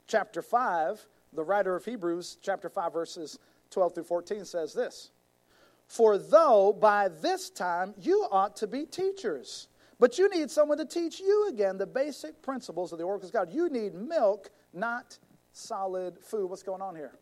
[0.07, 3.37] chapter 5, the writer of Hebrews chapter 5, verses
[3.69, 5.11] 12 through 14 says this
[5.87, 9.67] For though by this time you ought to be teachers,
[9.99, 13.33] but you need someone to teach you again the basic principles of the oracles of
[13.33, 13.53] God.
[13.53, 15.17] You need milk, not
[15.53, 16.49] solid food.
[16.49, 17.13] What's going on here?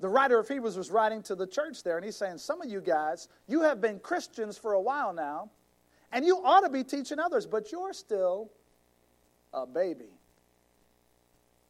[0.00, 2.68] The writer of Hebrews was writing to the church there, and he's saying, Some of
[2.68, 5.50] you guys, you have been Christians for a while now,
[6.12, 8.50] and you ought to be teaching others, but you're still
[9.54, 10.15] a baby.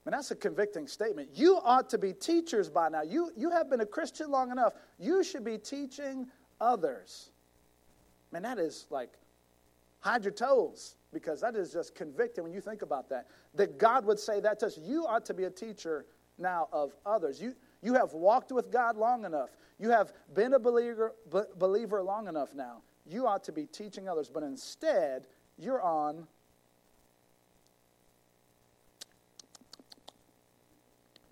[0.06, 1.30] And that's a convicting statement.
[1.34, 3.02] You ought to be teachers by now.
[3.02, 4.72] You, you have been a Christian long enough.
[5.00, 6.28] You should be teaching
[6.60, 7.30] others.
[8.32, 9.10] Man, that is like
[9.98, 13.26] hide your toes because that is just convicting when you think about that.
[13.54, 14.78] That God would say that to us.
[14.78, 16.06] You ought to be a teacher
[16.38, 17.42] now of others.
[17.42, 19.50] You, you have walked with God long enough.
[19.80, 21.14] You have been a believer,
[21.58, 22.82] believer long enough now.
[23.08, 25.26] You ought to be teaching others, but instead,
[25.58, 26.28] you're on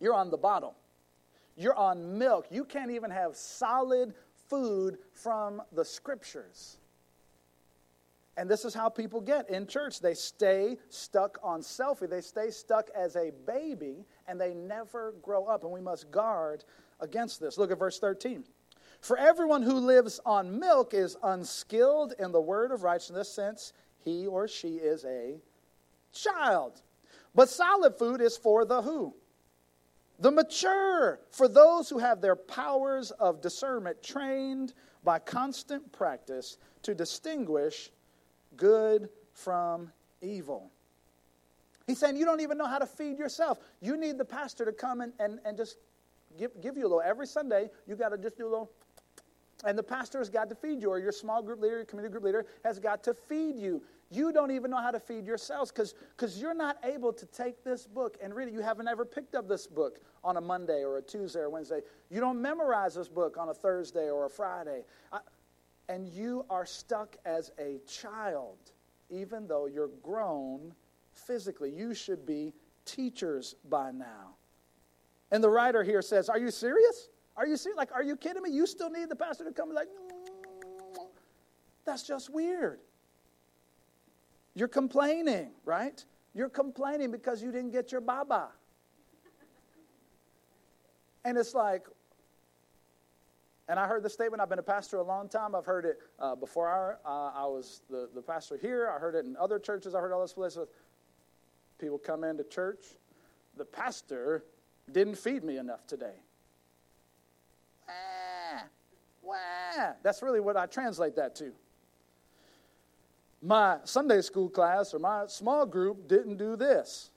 [0.00, 0.74] you're on the bottle.
[1.56, 2.46] You're on milk.
[2.50, 4.14] You can't even have solid
[4.48, 6.78] food from the scriptures.
[8.36, 10.00] And this is how people get in church.
[10.00, 12.10] They stay stuck on selfie.
[12.10, 15.62] They stay stuck as a baby and they never grow up.
[15.62, 16.64] And we must guard
[17.00, 17.58] against this.
[17.58, 18.44] Look at verse 13.
[19.00, 23.72] For everyone who lives on milk is unskilled in the word of righteousness, since
[24.04, 25.36] he or she is a
[26.12, 26.80] child.
[27.34, 29.14] But solid food is for the who?
[30.18, 36.94] The mature, for those who have their powers of discernment trained by constant practice to
[36.94, 37.90] distinguish
[38.56, 39.90] good from
[40.22, 40.70] evil.
[41.86, 43.58] He's saying you don't even know how to feed yourself.
[43.80, 45.76] You need the pastor to come and, and, and just
[46.38, 47.02] give, give you a little.
[47.04, 48.70] Every Sunday, you got to just do a little.
[49.64, 52.12] And the pastor has got to feed you, or your small group leader, your community
[52.12, 53.82] group leader has got to feed you.
[54.14, 57.86] You don't even know how to feed yourselves because you're not able to take this
[57.86, 58.54] book and read it.
[58.54, 61.80] You haven't ever picked up this book on a Monday or a Tuesday or Wednesday.
[62.10, 64.84] You don't memorize this book on a Thursday or a Friday.
[65.12, 65.18] I,
[65.88, 68.58] and you are stuck as a child,
[69.10, 70.72] even though you're grown
[71.12, 71.70] physically.
[71.70, 72.52] You should be
[72.84, 74.36] teachers by now.
[75.32, 77.08] And the writer here says, Are you serious?
[77.36, 77.76] Are you serious?
[77.76, 78.50] Like, are you kidding me?
[78.50, 79.88] You still need the pastor to come like,
[81.84, 82.78] that's just weird.
[84.54, 86.04] You're complaining, right?
[86.34, 88.48] You're complaining because you didn't get your baba.
[91.24, 91.86] And it's like,
[93.68, 94.42] and I heard the statement.
[94.42, 95.54] I've been a pastor a long time.
[95.54, 98.92] I've heard it uh, before I, uh, I was the, the pastor here.
[98.94, 99.94] I heard it in other churches.
[99.94, 100.68] I heard all those places.
[101.78, 102.84] People come into church.
[103.56, 104.44] The pastor
[104.92, 106.16] didn't feed me enough today.
[107.88, 108.62] Wah.
[109.22, 109.92] Wah!
[110.02, 111.52] That's really what I translate that to.
[113.44, 117.10] My Sunday school class or my small group didn't do this.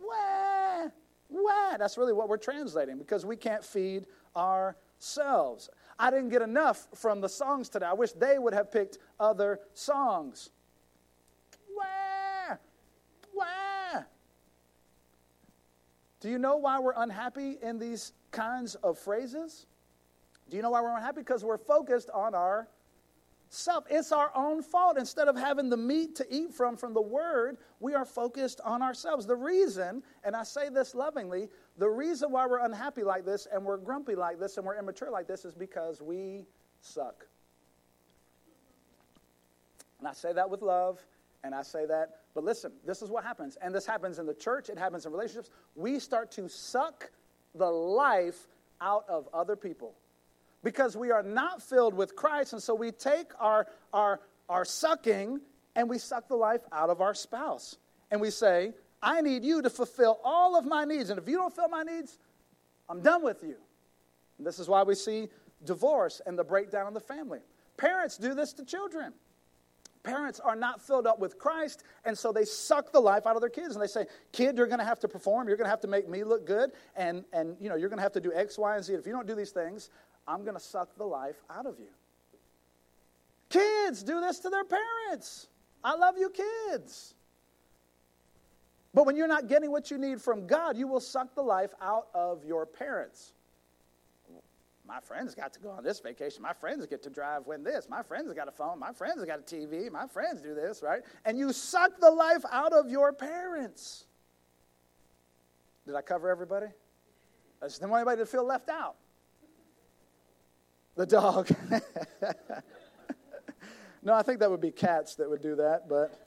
[0.00, 0.88] Wah!
[1.28, 1.76] Wah!
[1.78, 5.70] That's really what we're translating because we can't feed ourselves.
[5.96, 7.86] I didn't get enough from the songs today.
[7.86, 10.50] I wish they would have picked other songs.
[11.76, 12.56] Wah!
[13.32, 14.02] Wah!
[16.18, 19.66] Do you know why we're unhappy in these kinds of phrases?
[20.50, 21.20] Do you know why we're unhappy?
[21.20, 22.66] Because we're focused on our
[23.48, 23.84] self.
[23.88, 24.98] It's our own fault.
[24.98, 28.82] Instead of having the meat to eat from from the word, we are focused on
[28.82, 29.26] ourselves.
[29.26, 33.64] The reason, and I say this lovingly, the reason why we're unhappy like this and
[33.64, 36.46] we're grumpy like this and we're immature like this is because we
[36.80, 37.26] suck.
[39.98, 41.00] And I say that with love,
[41.42, 43.56] and I say that, but listen, this is what happens.
[43.62, 45.50] And this happens in the church, it happens in relationships.
[45.74, 47.10] We start to suck
[47.54, 48.48] the life
[48.80, 49.94] out of other people
[50.66, 52.52] because we are not filled with Christ.
[52.52, 55.40] And so we take our, our, our sucking
[55.76, 57.76] and we suck the life out of our spouse.
[58.10, 61.10] And we say, I need you to fulfill all of my needs.
[61.10, 62.18] And if you don't fill my needs,
[62.88, 63.54] I'm done with you.
[64.38, 65.28] And this is why we see
[65.64, 67.38] divorce and the breakdown of the family.
[67.76, 69.12] Parents do this to children.
[70.02, 73.40] Parents are not filled up with Christ, and so they suck the life out of
[73.40, 73.74] their kids.
[73.74, 75.48] And they say, Kid, you're going to have to perform.
[75.48, 76.70] You're going to have to make me look good.
[76.94, 78.94] And, and you know, you're going to have to do X, Y, and Z.
[78.94, 79.90] If you don't do these things,
[80.26, 81.86] I'm going to suck the life out of you.
[83.48, 85.48] Kids do this to their parents.
[85.84, 87.14] I love you, kids.
[88.92, 91.70] But when you're not getting what you need from God, you will suck the life
[91.80, 93.32] out of your parents.
[94.86, 96.42] My friends got to go on this vacation.
[96.42, 97.88] My friends get to drive when this.
[97.88, 98.78] My friends got a phone.
[98.78, 99.90] My friends got a TV.
[99.90, 101.02] My friends do this, right?
[101.24, 104.06] And you suck the life out of your parents.
[105.86, 106.66] Did I cover everybody?
[107.62, 108.96] I just didn't want anybody to feel left out.
[110.96, 111.50] The dog.
[114.02, 116.26] no, I think that would be cats that would do that, but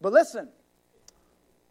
[0.00, 0.48] but listen.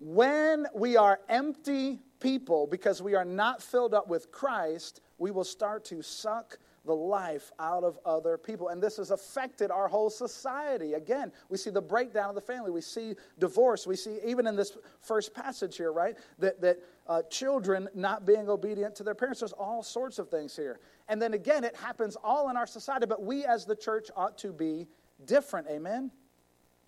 [0.02, 5.44] When we are empty people because we are not filled up with Christ, we will
[5.44, 8.70] start to suck the life out of other people.
[8.70, 10.94] And this has affected our whole society.
[10.94, 12.72] Again, we see the breakdown of the family.
[12.72, 13.86] We see divorce.
[13.86, 18.48] We see, even in this first passage here, right, that, that uh, children not being
[18.48, 19.40] obedient to their parents.
[19.40, 20.80] There's all sorts of things here.
[21.10, 24.38] And then again, it happens all in our society, but we as the church ought
[24.38, 24.88] to be
[25.26, 25.68] different.
[25.68, 26.12] Amen?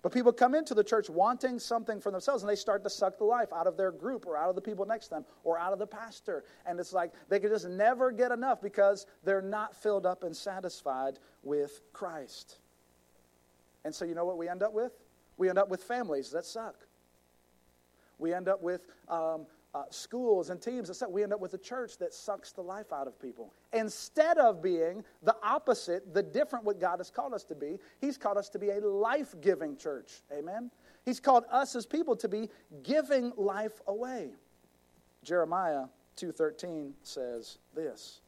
[0.00, 3.18] But people come into the church wanting something for themselves and they start to suck
[3.18, 5.58] the life out of their group or out of the people next to them or
[5.58, 6.44] out of the pastor.
[6.66, 10.36] And it's like they can just never get enough because they're not filled up and
[10.36, 12.58] satisfied with Christ.
[13.84, 14.92] And so, you know what we end up with?
[15.36, 16.86] We end up with families that suck.
[18.18, 21.58] We end up with um, uh, schools and teams that we end up with a
[21.58, 23.54] church that sucks the life out of people.
[23.72, 28.18] Instead of being the opposite, the different what God has called us to be, He's
[28.18, 30.22] called us to be a life giving church.
[30.36, 30.70] Amen?
[31.04, 32.50] He's called us as people to be
[32.82, 34.30] giving life away.
[35.24, 38.20] Jeremiah 2:13 says this.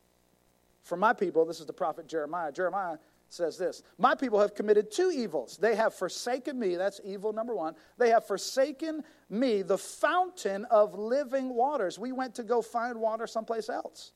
[0.82, 2.52] For my people, this is the prophet Jeremiah.
[2.52, 2.98] Jeremiah
[3.34, 5.58] says this My people have committed two evils.
[5.58, 7.74] They have forsaken me, that's evil number one.
[7.98, 11.98] They have forsaken me, the fountain of living waters.
[11.98, 14.12] We went to go find water someplace else.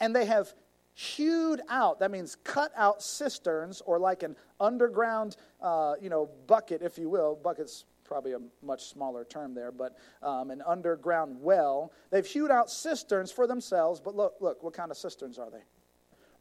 [0.00, 0.54] And they have
[0.94, 6.82] hewed out, that means cut out cisterns or like an underground, uh, you know, bucket,
[6.82, 7.36] if you will.
[7.36, 11.92] Bucket's probably a much smaller term there, but um, an underground well.
[12.10, 15.62] They've hewed out cisterns for themselves, but look, look, what kind of cisterns are they?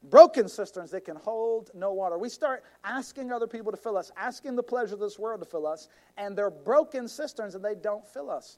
[0.04, 2.18] Broken cisterns that can hold no water.
[2.18, 5.46] We start asking other people to fill us, asking the pleasure of this world to
[5.46, 8.58] fill us, and they're broken cisterns and they don't fill us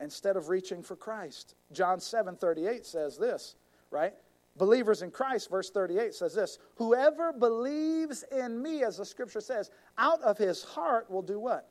[0.00, 1.54] instead of reaching for Christ.
[1.72, 3.56] John 7 38 says this,
[3.90, 4.14] right?
[4.56, 9.70] Believers in Christ, verse 38 says this Whoever believes in me, as the scripture says,
[9.98, 11.68] out of his heart will do what?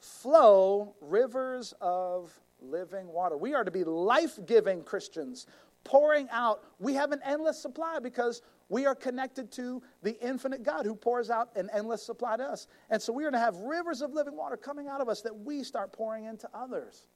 [0.00, 3.36] Flow rivers of living water.
[3.36, 5.46] We are to be life giving Christians
[5.84, 6.64] pouring out.
[6.78, 11.30] We have an endless supply because we are connected to the infinite God who pours
[11.30, 12.66] out an endless supply to us.
[12.90, 15.20] And so we are going to have rivers of living water coming out of us
[15.22, 17.06] that we start pouring into others.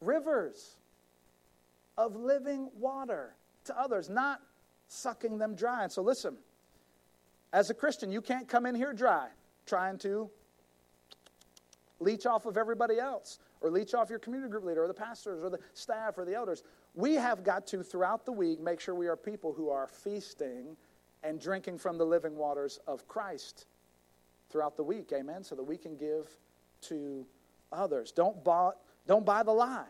[0.00, 0.76] Rivers
[1.96, 4.40] of living water to others, not
[4.88, 5.84] sucking them dry.
[5.84, 6.36] And so listen,
[7.52, 9.28] as a Christian, you can't come in here dry
[9.66, 10.28] trying to
[12.00, 15.42] leech off of everybody else or leech off your community group leader or the pastors
[15.42, 16.64] or the staff or the elders.
[16.94, 20.76] We have got to, throughout the week, make sure we are people who are feasting
[21.22, 23.66] and drinking from the living waters of Christ
[24.50, 25.12] throughout the week.
[25.14, 25.42] Amen?
[25.42, 26.28] So that we can give
[26.82, 27.26] to
[27.72, 28.12] others.
[28.12, 28.72] Don't buy,
[29.06, 29.86] don't buy the lie.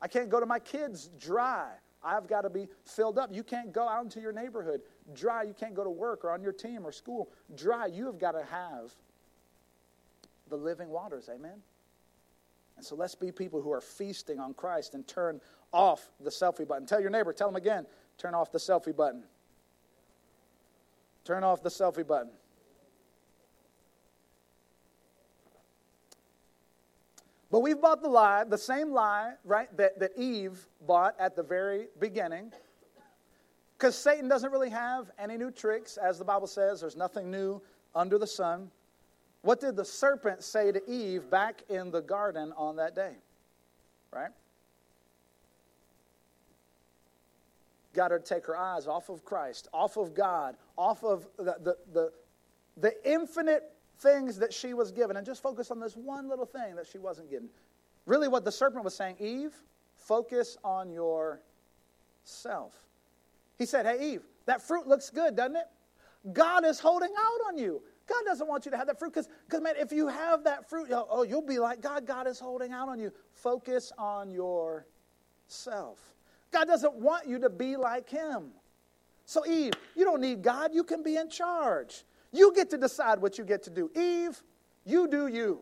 [0.00, 1.70] I can't go to my kids dry.
[2.04, 3.30] I've got to be filled up.
[3.32, 4.82] You can't go out into your neighborhood
[5.14, 5.42] dry.
[5.42, 7.86] You can't go to work or on your team or school dry.
[7.86, 8.92] You have got to have
[10.50, 11.30] the living waters.
[11.34, 11.62] Amen?
[12.76, 15.40] And so let's be people who are feasting on Christ and turn
[15.74, 16.86] off the selfie button.
[16.86, 19.24] Tell your neighbor, tell them again, turn off the selfie button.
[21.24, 22.30] Turn off the selfie button.
[27.50, 31.42] But we've bought the lie, the same lie, right, that, that Eve bought at the
[31.42, 32.52] very beginning.
[33.78, 35.96] Because Satan doesn't really have any new tricks.
[35.96, 37.60] As the Bible says, there's nothing new
[37.94, 38.70] under the sun.
[39.42, 43.12] What did the serpent say to Eve back in the garden on that day?
[44.12, 44.30] Right?
[47.94, 51.76] Got to take her eyes off of Christ, off of God, off of the, the,
[51.92, 52.12] the,
[52.76, 56.74] the infinite things that she was given and just focus on this one little thing
[56.76, 57.48] that she wasn't getting.
[58.06, 59.54] Really, what the serpent was saying, Eve,
[59.96, 62.74] focus on yourself.
[63.56, 65.66] He said, Hey, Eve, that fruit looks good, doesn't it?
[66.32, 67.82] God is holding out on you.
[68.06, 69.28] God doesn't want you to have that fruit because,
[69.62, 72.06] man, if you have that fruit, oh, oh, you'll be like God.
[72.06, 73.12] God is holding out on you.
[73.32, 76.13] Focus on yourself.
[76.54, 78.52] God doesn't want you to be like Him.
[79.26, 80.72] So, Eve, you don't need God.
[80.72, 82.04] You can be in charge.
[82.30, 83.90] You get to decide what you get to do.
[83.94, 84.40] Eve,
[84.84, 85.60] you do you.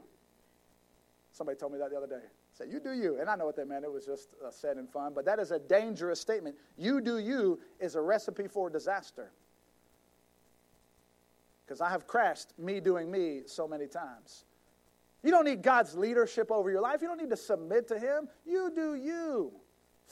[1.32, 2.24] Somebody told me that the other day.
[2.53, 3.18] Say, you do you.
[3.18, 3.84] And I know what they meant.
[3.84, 5.12] It was just uh, said in fun.
[5.14, 6.57] But that is a dangerous statement.
[6.76, 9.30] You do you is a recipe for disaster.
[11.64, 14.45] Because I have crashed me doing me so many times.
[15.22, 17.01] You don't need God's leadership over your life.
[17.01, 18.28] You don't need to submit to Him.
[18.45, 19.53] You do you.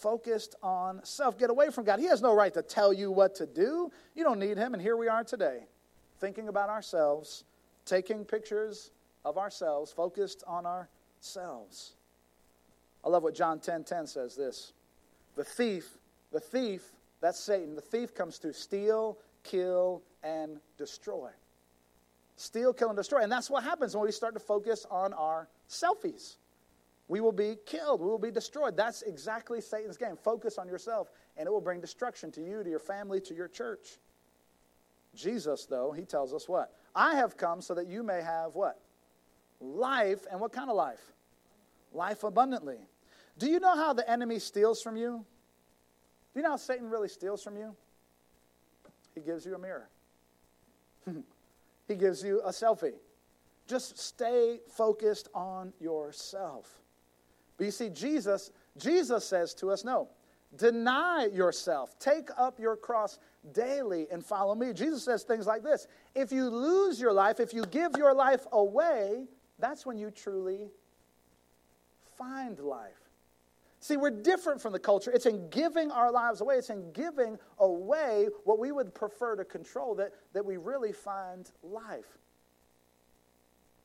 [0.01, 1.39] Focused on self.
[1.39, 2.01] Get away from God.
[2.01, 3.91] He has no right to tell you what to do.
[4.15, 4.73] You don't need Him.
[4.73, 5.65] And here we are today
[6.21, 7.45] thinking about ourselves,
[7.85, 8.93] taking pictures
[9.25, 11.93] of ourselves, focused on ourselves.
[13.05, 14.73] I love what John 10:10 10, 10 says this.
[15.37, 15.99] The thief,
[16.33, 17.75] the thief, that's Satan.
[17.75, 21.31] The thief comes to steal, kill, and destroy.
[22.37, 23.21] Steal, kill, and destroy.
[23.21, 26.37] And that's what happens when we start to focus on our selfies.
[27.11, 28.01] We will be killed.
[28.01, 28.77] We will be destroyed.
[28.77, 30.17] That's exactly Satan's game.
[30.17, 33.49] Focus on yourself, and it will bring destruction to you, to your family, to your
[33.49, 33.99] church.
[35.17, 36.73] Jesus, though, he tells us what?
[36.95, 38.81] I have come so that you may have what?
[39.61, 41.01] Life, and what kind of life?
[41.93, 42.79] Life abundantly.
[43.39, 45.25] Do you know how the enemy steals from you?
[46.33, 47.75] Do you know how Satan really steals from you?
[49.17, 49.89] He gives you a mirror,
[51.89, 52.95] he gives you a selfie.
[53.67, 56.80] Just stay focused on yourself.
[57.61, 60.09] But you see, Jesus, Jesus says to us, no,
[60.57, 63.19] deny yourself, take up your cross
[63.53, 64.73] daily and follow me.
[64.73, 68.47] Jesus says things like this If you lose your life, if you give your life
[68.53, 69.27] away,
[69.59, 70.71] that's when you truly
[72.17, 73.11] find life.
[73.81, 75.11] See, we're different from the culture.
[75.11, 79.45] It's in giving our lives away, it's in giving away what we would prefer to
[79.45, 82.17] control that, that we really find life.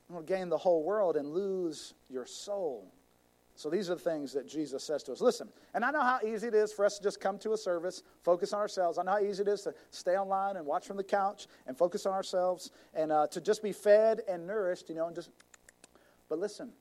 [0.07, 2.89] You will gain the whole world and lose your soul.
[3.55, 5.21] So these are the things that Jesus says to us.
[5.21, 7.57] Listen, and I know how easy it is for us to just come to a
[7.57, 8.97] service, focus on ourselves.
[8.97, 11.77] I know how easy it is to stay online and watch from the couch and
[11.77, 15.29] focus on ourselves and uh, to just be fed and nourished, you know, and just.
[16.27, 16.71] But listen,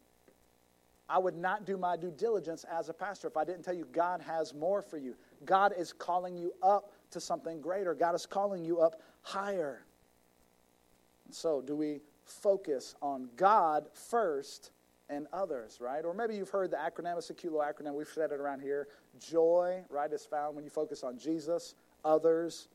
[1.08, 3.86] I would not do my due diligence as a pastor if I didn't tell you
[3.92, 5.14] God has more for you.
[5.44, 7.94] God is calling you up to something greater.
[7.94, 9.84] God is calling you up higher.
[11.26, 14.72] And So, do we focus on God first
[15.11, 16.05] and others, right?
[16.05, 17.94] Or maybe you've heard the acronym, it's a cute little acronym.
[17.94, 18.88] We've said it around here.
[19.18, 21.74] Joy, right, is found when you focus on Jesus,
[22.05, 22.68] others,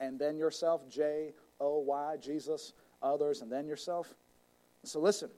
[0.00, 0.88] and then yourself.
[0.88, 4.14] J O Y, Jesus, others, and then yourself.
[4.84, 5.28] So listen,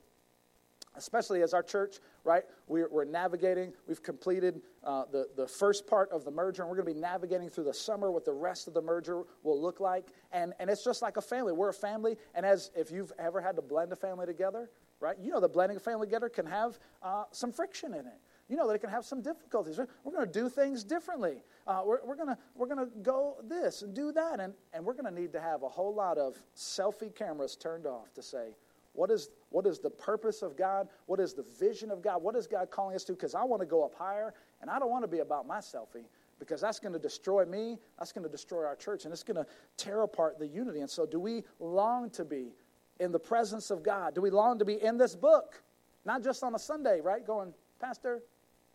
[0.95, 6.09] especially as our church, right, we're, we're navigating, we've completed uh, the, the first part
[6.11, 8.69] of the merger, and we're going to be navigating through the summer what the rest
[8.69, 10.05] of the merger will look like.
[10.31, 11.51] And, and it's just like a family.
[11.51, 14.69] We're a family, and as if you've ever had to blend a family together,
[15.03, 15.17] right?
[15.21, 18.19] You know the blending family together can have uh, some friction in it.
[18.49, 19.77] You know that it can have some difficulties.
[19.77, 21.43] We're, we're going to do things differently.
[21.67, 24.39] Uh, we're we're going we're gonna go this and do that.
[24.39, 27.85] And, and we're going to need to have a whole lot of selfie cameras turned
[27.85, 28.55] off to say,
[28.93, 30.87] what is, what is the purpose of God?
[31.07, 32.21] What is the vision of God?
[32.21, 33.13] What is God calling us to?
[33.13, 35.57] Because I want to go up higher, and I don't want to be about my
[35.57, 36.05] selfie
[36.39, 37.79] because that's going to destroy me.
[37.97, 39.47] That's going to destroy our church, and it's going to
[39.77, 40.81] tear apart the unity.
[40.81, 42.53] And so, do we long to be
[42.99, 44.15] in the presence of God?
[44.15, 45.61] Do we long to be in this book?
[46.05, 47.25] Not just on a Sunday, right?
[47.25, 48.21] Going, Pastor,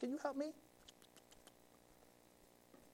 [0.01, 0.53] can you help me?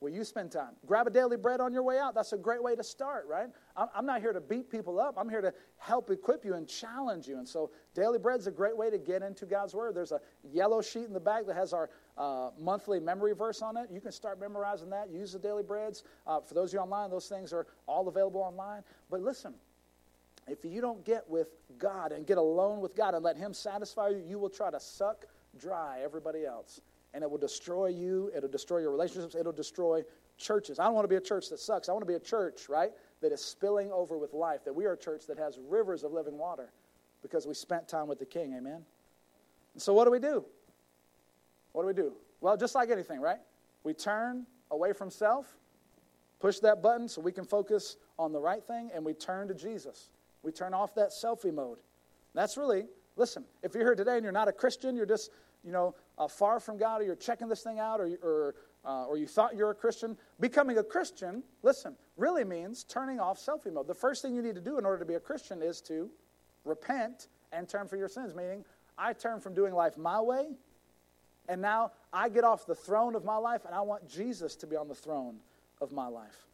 [0.04, 0.72] Will you spend time?
[0.84, 2.14] Grab a daily bread on your way out.
[2.14, 3.48] That's a great way to start, right?
[3.74, 5.14] I'm not here to beat people up.
[5.16, 7.38] I'm here to help equip you and challenge you.
[7.38, 9.94] And so, daily bread is a great way to get into God's Word.
[9.94, 10.20] There's a
[10.52, 13.88] yellow sheet in the back that has our uh, monthly memory verse on it.
[13.90, 15.08] You can start memorizing that.
[15.10, 16.04] Use the daily breads.
[16.26, 18.82] Uh, for those of you online, those things are all available online.
[19.08, 19.54] But listen,
[20.46, 24.08] if you don't get with God and get alone with God and let Him satisfy
[24.08, 25.26] you, you will try to suck
[25.58, 26.80] dry everybody else
[27.14, 28.30] and it will destroy you.
[28.36, 29.34] It'll destroy your relationships.
[29.36, 30.02] It'll destroy
[30.36, 30.78] churches.
[30.78, 31.88] I don't want to be a church that sucks.
[31.88, 32.90] I want to be a church, right,
[33.22, 36.12] that is spilling over with life, that we are a church that has rivers of
[36.12, 36.72] living water
[37.22, 38.54] because we spent time with the King.
[38.54, 38.84] Amen?
[39.74, 40.44] And so, what do we do?
[41.72, 42.12] What do we do?
[42.40, 43.38] Well, just like anything, right?
[43.84, 45.56] We turn away from self,
[46.40, 49.54] push that button so we can focus on the right thing, and we turn to
[49.54, 50.10] Jesus.
[50.44, 51.78] We turn off that selfie mode.
[52.34, 52.84] That's really,
[53.16, 55.30] listen, if you're here today and you're not a Christian, you're just
[55.64, 59.06] you know, uh, far from God, or you're checking this thing out, or, or, uh,
[59.06, 63.72] or you thought you're a Christian, becoming a Christian, listen, really means turning off selfie
[63.72, 63.88] mode.
[63.88, 66.10] The first thing you need to do in order to be a Christian is to
[66.64, 68.64] repent and turn for your sins, meaning
[68.98, 70.50] I turn from doing life my way,
[71.48, 74.66] and now I get off the throne of my life, and I want Jesus to
[74.66, 75.36] be on the throne
[75.80, 76.46] of my life.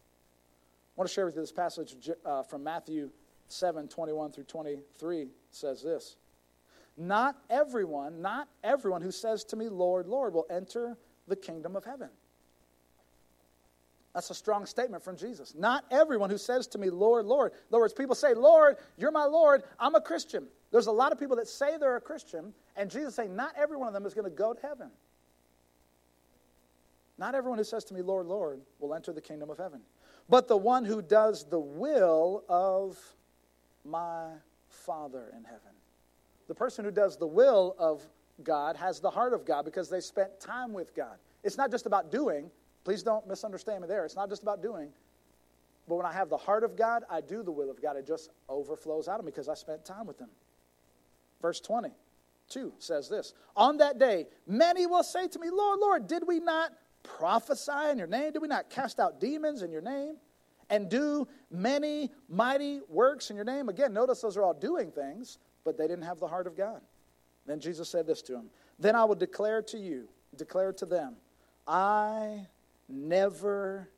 [0.96, 3.10] I want to share with you this passage uh, from Matthew
[3.52, 6.16] 7 21 through 23 says this.
[6.96, 10.96] Not everyone, not everyone who says to me, Lord, Lord, will enter
[11.28, 12.10] the kingdom of heaven.
[14.12, 15.54] That's a strong statement from Jesus.
[15.56, 17.52] Not everyone who says to me, Lord, Lord.
[17.52, 20.46] In other words, people say, Lord, you're my Lord, I'm a Christian.
[20.72, 23.76] There's a lot of people that say they're a Christian, and Jesus saying, not every
[23.76, 24.90] one of them is going to go to heaven.
[27.18, 29.80] Not everyone who says to me, Lord, Lord, will enter the kingdom of heaven,
[30.28, 32.98] but the one who does the will of
[33.84, 34.28] my
[34.68, 35.72] Father in heaven.
[36.48, 38.06] The person who does the will of
[38.42, 41.16] God has the heart of God because they spent time with God.
[41.44, 42.50] It's not just about doing.
[42.84, 44.04] Please don't misunderstand me there.
[44.04, 44.90] It's not just about doing.
[45.88, 47.96] But when I have the heart of God, I do the will of God.
[47.96, 50.28] It just overflows out of me because I spent time with Him.
[51.42, 56.26] Verse 22 says this On that day, many will say to me, Lord, Lord, did
[56.26, 56.72] we not
[57.02, 58.32] prophesy in your name?
[58.32, 60.16] Did we not cast out demons in your name?
[60.70, 63.68] And do many mighty works in your name?
[63.68, 66.80] Again, notice those are all doing things but they didn't have the heart of God.
[67.46, 71.16] Then Jesus said this to him Then I will declare to you, declare to them,
[71.66, 72.46] I
[72.88, 73.88] never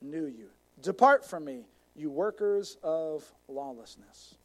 [0.00, 0.48] knew you.
[0.82, 4.36] Depart from me, you workers of lawlessness.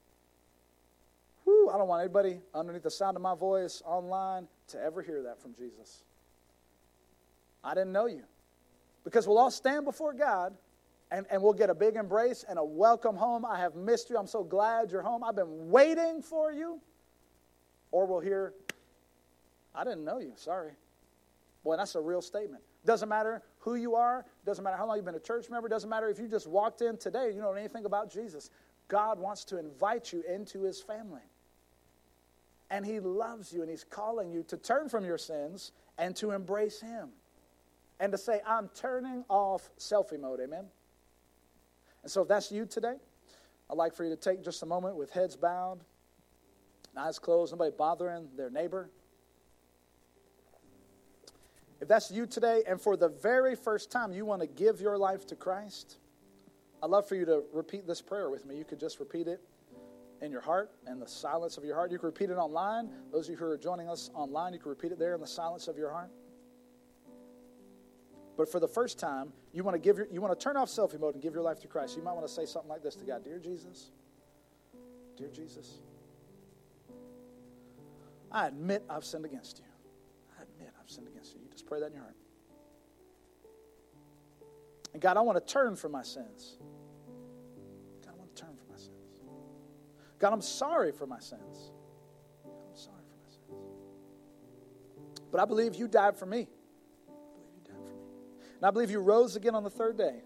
[1.43, 5.24] Whew, I don't want anybody underneath the sound of my voice online to ever hear
[5.24, 6.03] that from Jesus.
[7.64, 8.24] I didn't know you.
[9.03, 10.53] Because we'll all stand before God
[11.12, 13.45] and, and we'll get a big embrace and a welcome home.
[13.45, 14.18] I have missed you.
[14.18, 15.24] I'm so glad you're home.
[15.24, 16.80] I've been waiting for you.
[17.91, 18.53] Or we'll hear,
[19.74, 20.34] I didn't know you.
[20.36, 20.72] Sorry.
[21.64, 22.64] Boy, that's a real statement.
[22.86, 25.89] Doesn't matter who you are, doesn't matter how long you've been a church member, doesn't
[25.89, 28.51] matter if you just walked in today, you know anything about Jesus.
[28.88, 31.22] God wants to invite you into his family.
[32.72, 36.32] And he loves you and he's calling you to turn from your sins and to
[36.32, 37.10] embrace him.
[37.99, 40.39] And to say, I'm turning off selfie mode.
[40.39, 40.66] Amen.
[42.04, 42.95] And so, if that's you today,
[43.70, 45.80] I'd like for you to take just a moment with heads bowed,
[46.97, 48.89] eyes closed, nobody bothering their neighbor.
[51.82, 54.97] If that's you today, and for the very first time you want to give your
[54.97, 55.97] life to Christ,
[56.84, 58.58] I'd love for you to repeat this prayer with me.
[58.58, 59.41] You could just repeat it
[60.22, 61.91] in your heart and the silence of your heart.
[61.91, 62.89] You can repeat it online.
[63.12, 65.28] Those of you who are joining us online, you can repeat it there in the
[65.28, 66.12] silence of your heart.
[68.40, 70.70] But for the first time, you want to give your, you want to turn off
[70.70, 71.98] selfie mode and give your life to Christ.
[71.98, 73.92] You might want to say something like this to God: Dear Jesus,
[75.18, 75.80] dear Jesus,
[78.32, 79.66] I admit I've sinned against you.
[80.40, 81.42] I admit I've sinned against you.
[81.42, 82.16] You just pray that in your heart.
[84.94, 86.60] And God, I want to turn from my sins.
[88.06, 89.20] God, I want to turn from my sins.
[90.18, 91.74] God, I'm sorry for my sins.
[92.46, 93.60] I'm sorry for my sins.
[95.30, 96.48] But I believe you died for me.
[98.60, 100.22] And I believe you rose again on the third day.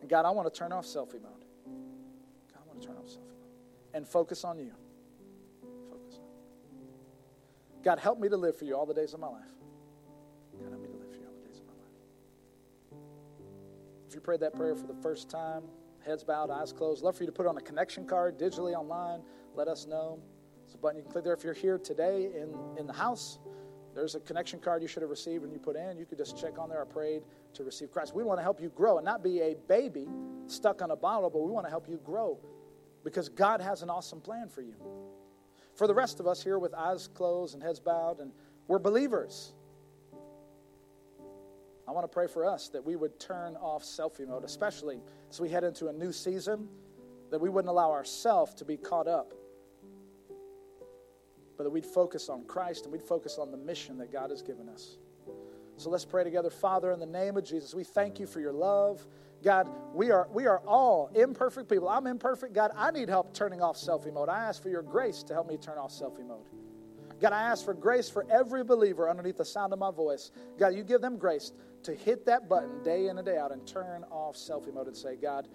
[0.00, 1.44] And God, I want to turn off selfie mode.
[2.52, 3.50] God, I want to turn off selfie mode
[3.92, 4.70] and focus on you.
[5.90, 6.28] Focus on
[6.78, 7.82] you.
[7.82, 9.42] God, help me to live for you all the days of my life.
[10.56, 13.00] God, help me to live for you all the days of my life.
[14.08, 15.64] If you prayed that prayer for the first time,
[16.06, 19.22] heads bowed, eyes closed, love for you to put on a connection card digitally online.
[19.56, 20.20] Let us know.
[20.62, 23.40] There's a button you can click there if you're here today in, in the house
[24.00, 25.98] there's a connection card you should have received and you put in.
[25.98, 26.80] You could just check on there.
[26.80, 27.22] I prayed
[27.52, 28.14] to receive Christ.
[28.14, 30.08] We want to help you grow and not be a baby
[30.46, 32.38] stuck on a bottle, but we want to help you grow
[33.04, 34.74] because God has an awesome plan for you.
[35.74, 38.32] For the rest of us here with eyes closed and heads bowed, and
[38.68, 39.52] we're believers.
[41.86, 45.40] I want to pray for us that we would turn off selfie mode, especially as
[45.40, 46.68] we head into a new season,
[47.30, 49.34] that we wouldn't allow ourselves to be caught up,
[51.60, 54.40] but that we'd focus on Christ and we'd focus on the mission that God has
[54.40, 54.96] given us.
[55.76, 56.48] So let's pray together.
[56.48, 59.06] Father, in the name of Jesus, we thank you for your love.
[59.44, 61.86] God, we are, we are all imperfect people.
[61.86, 62.54] I'm imperfect.
[62.54, 64.30] God, I need help turning off selfie mode.
[64.30, 66.46] I ask for your grace to help me turn off selfie mode.
[67.20, 70.30] God, I ask for grace for every believer underneath the sound of my voice.
[70.58, 71.52] God, you give them grace
[71.82, 74.96] to hit that button day in and day out and turn off selfie mode and
[74.96, 75.46] say, God,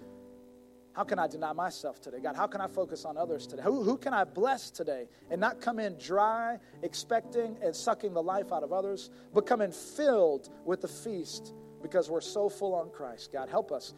[0.96, 2.20] how can I deny myself today?
[2.24, 3.64] God, how can I focus on others today?
[3.64, 8.24] Who, who can I bless today and not come in dry, expecting and sucking the
[8.24, 12.74] life out of others, but come in filled with the feast because we're so full
[12.74, 13.34] on Christ.
[13.34, 13.94] God, help us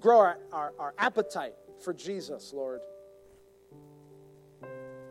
[0.00, 1.54] grow our, our, our appetite
[1.84, 2.80] for Jesus, Lord.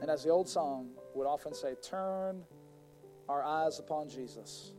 [0.01, 2.43] And as the old song would often say, turn
[3.29, 4.73] our eyes upon Jesus.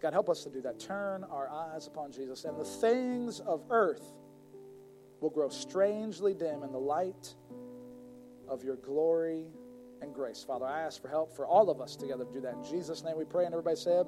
[0.00, 0.80] God, help us to do that.
[0.80, 2.44] Turn our eyes upon Jesus.
[2.44, 4.14] And the things of earth
[5.20, 7.34] will grow strangely dim in the light
[8.48, 9.46] of your glory
[10.00, 10.44] and grace.
[10.46, 12.54] Father, I ask for help for all of us together to do that.
[12.54, 13.44] In Jesus' name we pray.
[13.44, 14.06] And everybody said,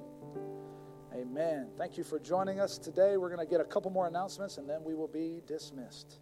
[1.15, 1.69] Amen.
[1.77, 3.17] Thank you for joining us today.
[3.17, 6.21] We're going to get a couple more announcements and then we will be dismissed.